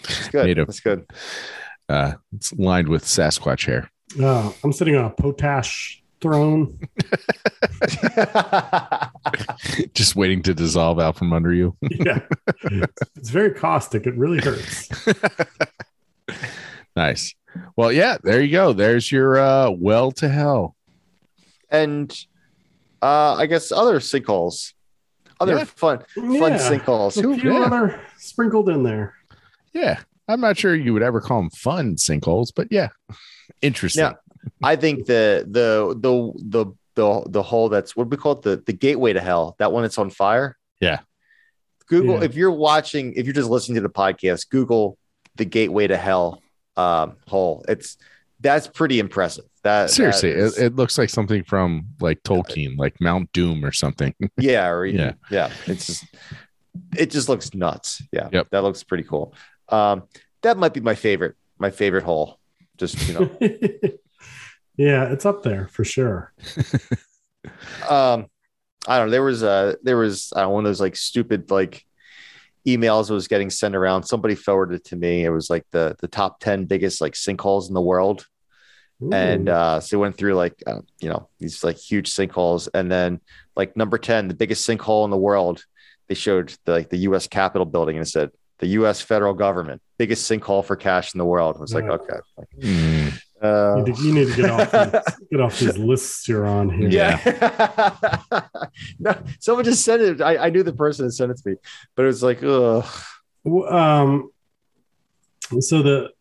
[0.03, 0.45] It's good.
[0.45, 1.05] made of- That's good.
[1.89, 3.89] Uh, it's lined with Sasquatch hair.
[4.19, 6.77] Oh, I'm sitting on a potash throne.
[9.93, 11.75] Just waiting to dissolve out from under you.
[11.81, 12.19] yeah.
[13.15, 14.05] It's very caustic.
[14.07, 14.89] It really hurts.
[16.95, 17.33] nice.
[17.75, 18.73] Well, yeah, there you go.
[18.73, 20.75] There's your uh, well to hell.
[21.69, 22.11] and
[23.01, 24.73] uh, I guess other sinkholes.
[25.39, 25.63] other Yeah.
[25.65, 27.17] fun fun Yeah, sinkholes.
[27.17, 27.61] A Who- few yeah.
[27.65, 29.15] other sprinkled in there.
[29.73, 29.99] Yeah.
[30.27, 32.89] I'm not sure you would ever call them fun sinkholes, but yeah.
[33.61, 34.03] Interesting.
[34.05, 34.13] Yeah.
[34.63, 36.33] I think the the the
[36.65, 39.71] the the the hole that's what we call it the the gateway to hell that
[39.71, 40.57] one that's on fire.
[40.79, 40.99] Yeah.
[41.87, 42.23] Google Yeah.
[42.25, 44.97] if you're watching if you're just listening to the podcast, Google
[45.35, 46.41] the gateway to hell
[46.77, 47.63] um, hole.
[47.67, 47.97] It's
[48.39, 49.45] that's pretty impressive.
[49.63, 53.63] That Seriously, that is- it, it looks like something from like Tolkien, like Mount Doom
[53.63, 54.15] or something.
[54.37, 55.13] yeah, or even, Yeah.
[55.29, 56.05] yeah, It's just
[56.97, 58.01] it just looks nuts.
[58.11, 58.47] Yeah, Yep.
[58.51, 59.35] that looks pretty cool.
[59.71, 60.03] Um,
[60.41, 61.35] that might be my favorite.
[61.57, 62.39] My favorite hole.
[62.77, 63.29] Just you know.
[64.77, 66.33] yeah, it's up there for sure.
[67.89, 68.27] um
[68.87, 71.85] i don't know there was a there was uh, one of those like stupid like
[72.67, 75.95] emails that was getting sent around somebody forwarded it to me it was like the
[75.99, 78.27] the top 10 biggest like sinkholes in the world
[79.11, 82.91] and uh so it went through like uh, you know these like huge sinkholes and
[82.91, 83.19] then
[83.55, 85.65] like number 10 the biggest sinkhole in the world
[86.07, 88.29] they showed the, like the us capitol building and it said
[88.61, 91.91] the us federal government biggest sinkhole for cash in the world I was like Yeah.
[91.91, 92.19] okay
[92.59, 96.27] Mm, uh, you, need to, you need to get off these, get off these lists
[96.27, 96.89] you're on here.
[96.89, 98.27] Yeah.
[98.99, 100.21] no, someone just sent it.
[100.21, 101.55] I, I knew the person that sent it to me,
[101.95, 102.85] but it was like, ugh.
[103.67, 104.29] Um.
[105.59, 106.11] So the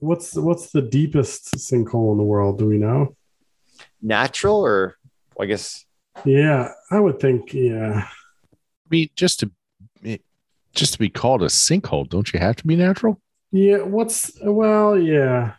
[0.00, 2.58] what's what's the deepest sinkhole in the world?
[2.58, 3.16] Do we know?
[4.02, 4.96] Natural or
[5.40, 5.86] I guess
[6.26, 7.54] Yeah, I would think.
[7.54, 8.02] Yeah.
[8.04, 9.52] I mean, just to it-
[10.74, 13.20] just to be called a sinkhole, don't you have to be natural?
[13.50, 13.78] Yeah.
[13.78, 14.98] What's well?
[14.98, 15.54] Yeah.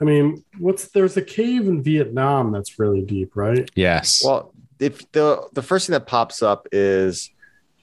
[0.00, 3.70] I mean, what's there's a cave in Vietnam that's really deep, right?
[3.74, 4.22] Yes.
[4.24, 7.30] well, if the the first thing that pops up is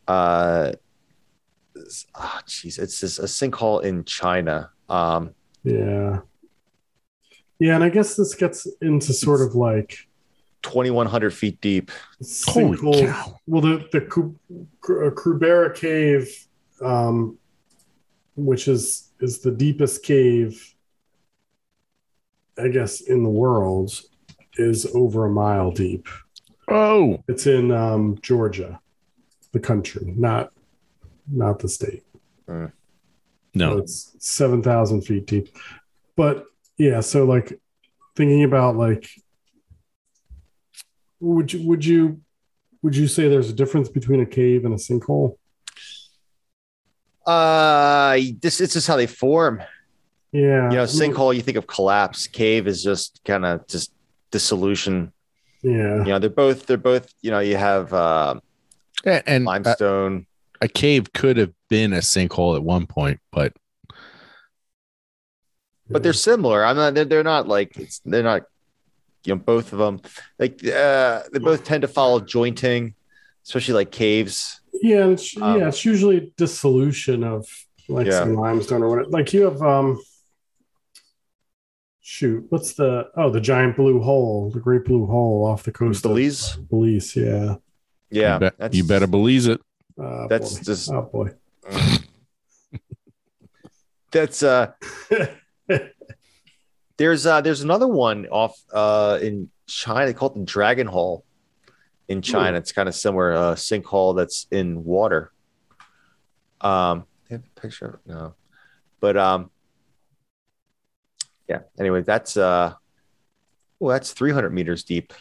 [0.07, 0.71] uh
[2.15, 4.71] oh jeez, it's just a sinkhole in China.
[4.89, 6.21] Um Yeah.
[7.59, 10.07] Yeah, and I guess this gets into sort of like
[10.63, 11.91] 2100 feet deep.
[12.45, 13.05] Holy sinkhole.
[13.07, 13.39] cow.
[13.47, 14.37] Well, the the Ku-
[14.81, 16.47] Ku- uh, Krubera Cave,
[16.81, 17.37] um,
[18.35, 20.73] which is is the deepest cave,
[22.57, 23.99] I guess, in the world,
[24.57, 26.07] is over a mile deep.
[26.69, 28.79] Oh, It's in um, Georgia,
[29.53, 30.51] the country, not
[31.31, 32.03] not the state.
[32.47, 32.71] So
[33.53, 33.77] no.
[33.77, 35.55] it's seven thousand feet deep.
[36.15, 36.45] But
[36.77, 37.59] yeah, so like
[38.15, 39.09] thinking about like,
[41.19, 42.21] would you would you
[42.83, 45.37] would you say there's a difference between a cave and a sinkhole?
[47.25, 49.61] Uh this it's just how they form.
[50.31, 52.27] Yeah, You know, sinkhole you think of collapse.
[52.27, 53.91] Cave is just kind of just
[54.31, 55.11] dissolution.
[55.63, 58.39] Yeah, You know, they're both they're both, you know, you have uh
[59.03, 60.27] And, and a, limestone.
[60.61, 63.53] a cave could have been a sinkhole at one point, but
[65.89, 66.65] but they're similar.
[66.65, 66.93] I'm not.
[66.95, 67.99] They're, they're not like it's.
[68.03, 68.43] They're not.
[69.27, 69.99] You know, both of them
[70.39, 72.95] like uh, they both tend to follow jointing,
[73.45, 74.61] especially like caves.
[74.81, 75.67] yeah, it's, Um, yeah.
[75.67, 77.45] It's usually dissolution of
[77.89, 78.19] like Yeah.
[78.19, 79.09] some limestone or whatever.
[79.09, 79.99] Like you have um,
[81.99, 86.03] shoot, what's the oh the giant blue hole, the great blue hole off the coast
[86.03, 86.55] Belize?
[86.55, 87.13] of Belize.
[87.15, 87.55] Yeah,
[88.09, 89.59] Yeah, you, bet- that's- you better believe it.
[90.01, 90.63] uh, That's boy.
[90.63, 91.29] just oh boy.
[94.11, 94.71] that's uh.
[96.97, 101.23] There's uh there's another one off uh in China called the Dragon Hole.
[102.07, 103.33] In China, it's kind of similar.
[103.33, 105.33] Uh, sinkhole that's in water.
[106.61, 107.85] Um, they have a picture.
[107.85, 107.99] of it?
[108.05, 108.35] No,
[109.01, 109.51] but um,
[111.49, 111.59] yeah.
[111.77, 112.73] Anyway, that's uh,
[113.79, 115.13] well, that's 300 meters deep.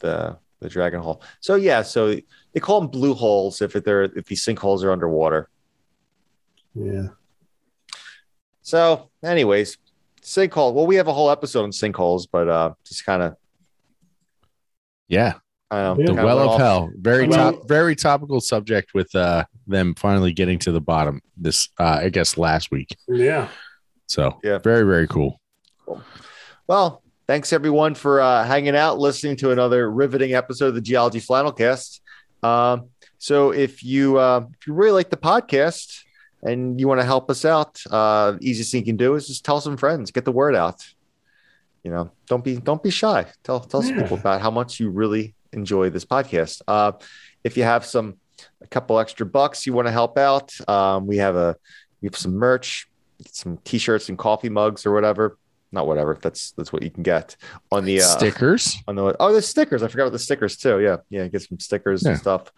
[0.00, 1.22] The the Dragon Hole.
[1.40, 2.08] So yeah, so
[2.52, 5.48] they call them blue holes if they're if these sinkholes are underwater.
[6.74, 7.08] Yeah.
[8.62, 9.78] So, anyways,
[10.26, 10.74] sinkhole.
[10.74, 13.36] Well, we have a whole episode on sinkholes, but uh, just kind of
[15.08, 15.34] Yeah.
[15.70, 15.96] I know.
[15.98, 16.06] Yeah.
[16.06, 16.60] The well of off.
[16.60, 16.90] hell.
[16.96, 21.68] Very Well- top very topical subject with uh them finally getting to the bottom this
[21.80, 22.96] uh I guess last week.
[23.08, 23.48] Yeah.
[24.06, 24.58] So Yeah.
[24.58, 25.40] very, very cool.
[26.68, 31.20] Well, thanks everyone for uh, hanging out, listening to another riveting episode of the Geology
[31.20, 32.00] Flannelcast.
[32.42, 36.02] Um, so if you uh, if you really like the podcast
[36.42, 39.44] and you want to help us out, uh, easiest thing you can do is just
[39.44, 40.86] tell some friends, get the word out.
[41.82, 43.26] You know, don't be don't be shy.
[43.44, 46.60] Tell tell some people about how much you really enjoy this podcast.
[46.66, 46.92] Uh,
[47.44, 48.16] if you have some
[48.60, 51.56] a couple extra bucks you want to help out, um, we have a
[52.02, 52.88] we have some merch,
[53.30, 55.38] some t-shirts and coffee mugs or whatever
[55.72, 56.16] not whatever.
[56.20, 57.36] That's that's what you can get
[57.72, 58.76] on the uh, Stickers.
[58.86, 59.82] on the oh the stickers.
[59.82, 60.80] I forgot about the stickers too.
[60.80, 62.50] Yeah, yeah, get some stickers and stuff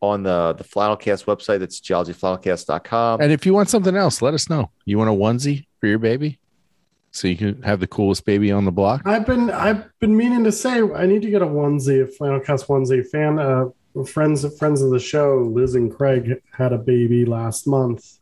[0.00, 1.60] on the the Flannelcast website.
[1.60, 3.20] That's geologyflannelcast.com.
[3.20, 4.70] And if you want something else, let us know.
[4.84, 6.38] You want a onesie for your baby?
[7.10, 9.02] So you can have the coolest baby on the block?
[9.06, 12.66] I've been I've been meaning to say I need to get a onesie, a Flannelcast
[12.66, 13.06] onesie.
[13.06, 13.70] Fan uh,
[14.04, 18.18] friends friends of the show, Liz and Craig had a baby last month,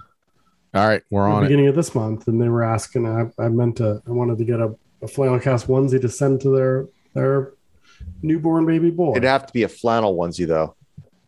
[0.75, 1.49] All right, we're the on it.
[1.49, 3.07] beginning of this month, and they were asking.
[3.07, 4.01] I, I meant to.
[4.07, 4.72] I wanted to get a,
[5.03, 7.55] a flannel cast onesie to send to their their
[8.22, 9.12] newborn baby boy.
[9.12, 10.77] It'd have to be a flannel onesie though,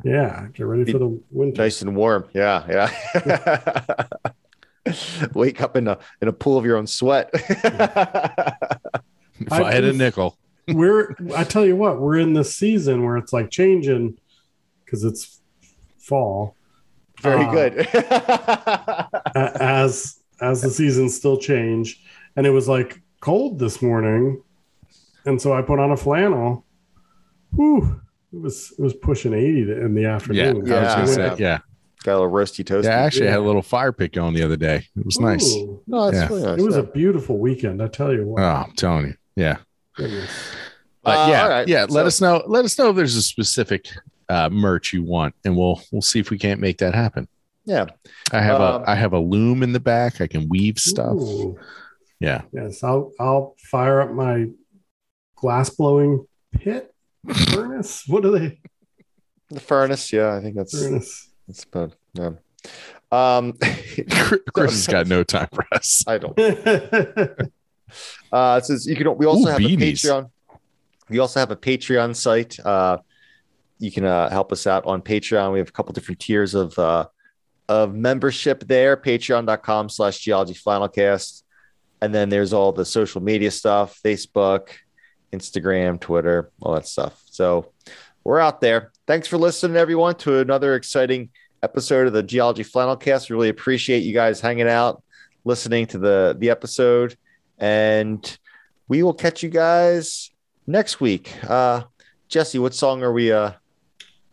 [0.05, 1.63] yeah, get ready for the winter.
[1.63, 2.29] nice and warm.
[2.35, 2.91] Yeah,
[3.25, 4.07] yeah.
[5.35, 7.31] Wake up in a in a pool of your own sweat.
[9.39, 10.39] If I had a nickel,
[10.69, 14.17] we're I tell you what, we're in this season where it's like changing
[14.83, 15.43] because it's
[15.99, 16.57] fall.
[17.21, 17.87] Very Uh, good.
[19.35, 22.03] as as the seasons still change,
[22.37, 24.43] and it was like cold this morning,
[25.27, 26.65] and so I put on a flannel.
[27.55, 28.01] Whew,
[28.37, 30.61] it was it was pushing eighty in the yeah, afternoon.
[30.63, 31.05] Was Yeah.
[31.07, 31.37] say, Yeah.
[31.39, 31.59] yeah,
[32.05, 32.85] Got a little roasty toasty.
[32.85, 32.91] yeah.
[33.01, 33.33] I actually Yeah.
[33.33, 34.87] had a little fire pit going the other day.
[34.97, 35.55] It was nice.
[35.87, 36.29] No, that's Yeah.
[36.29, 36.61] really nice.
[36.61, 36.81] it was yeah.
[36.83, 37.83] a beautiful weekend.
[37.83, 38.43] I tell you what.
[38.43, 39.57] Oh, I'm telling you, yeah.
[39.97, 40.31] Goodness.
[41.03, 41.69] But Uh, yeah, all right.
[41.69, 41.81] yeah.
[41.83, 42.43] Let So- us know.
[42.47, 43.87] Let us know if there's a specific
[44.29, 47.29] uh, merch you want, and we'll we'll see if we can't make that happen.
[47.65, 47.87] yeah.
[48.33, 50.21] I have Um, a I have a loom in the back.
[50.21, 51.15] I can weave stuff.
[51.15, 51.57] Ooh.
[52.19, 52.43] Yeah.
[52.53, 54.47] Yes, I'll I'll fire up my
[55.37, 56.93] glass blowing pit
[57.35, 58.05] furnace.
[58.07, 58.59] What are they?
[59.51, 60.13] The furnace.
[60.13, 61.29] Yeah, I think that's Furnace.
[61.47, 62.31] that's about yeah.
[63.13, 63.53] Um,
[64.53, 66.05] Chris has got no time for us.
[66.09, 66.37] I don't.
[68.33, 69.17] Uh, it says you can.
[69.17, 70.05] We also Ooh, have beanies.
[70.05, 70.31] a Patreon.
[71.09, 72.59] We also have a Patreon site.
[72.59, 72.99] Uh,
[73.79, 75.53] you can uh, help us out on Patreon.
[75.53, 77.07] We have a couple different tiers of uh,
[77.69, 78.97] of membership there.
[78.97, 81.43] Patreon.com slash Geology Flannelcast,
[82.01, 84.71] and then there's all the social media stuff: Facebook,
[85.39, 87.23] Instagram, Twitter, all that stuff.
[87.31, 87.73] So
[88.25, 88.93] we're out there.
[89.07, 91.31] Thanks for listening, everyone, to another exciting
[91.63, 93.29] episode of the Geology Flannelcast.
[93.31, 95.03] We really appreciate you guys hanging out,
[95.45, 97.17] listening to the the episode
[97.59, 98.39] and
[98.89, 100.31] we will catch you guys
[100.67, 101.33] next week.
[101.49, 101.83] Uh,
[102.29, 103.33] Jesse, what song are we?
[103.33, 103.53] Uh,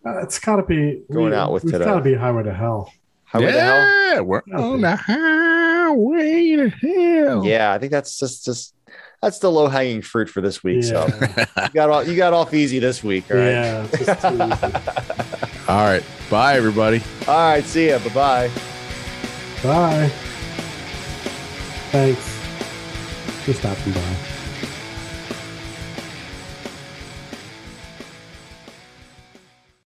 [0.05, 1.85] Uh, it's got to be Going we, out with It's today.
[1.85, 2.91] got to be Highway to Hell.
[3.23, 3.75] Highway to Hell?
[4.15, 7.45] yeah, we're on the highway to hell.
[7.45, 8.75] Yeah, I think that's just just
[9.23, 10.83] that's the low hanging fruit for this week.
[10.83, 13.23] So you got off you got off easy this week.
[13.31, 13.49] All right.
[13.49, 15.63] Yeah, just too easy.
[15.69, 16.03] all right.
[16.29, 17.01] Bye, everybody.
[17.27, 17.63] All right.
[17.63, 17.99] See ya.
[17.99, 18.51] Bye bye.
[19.63, 20.11] Bye.
[21.91, 22.27] Thanks
[23.45, 24.32] for stopping by.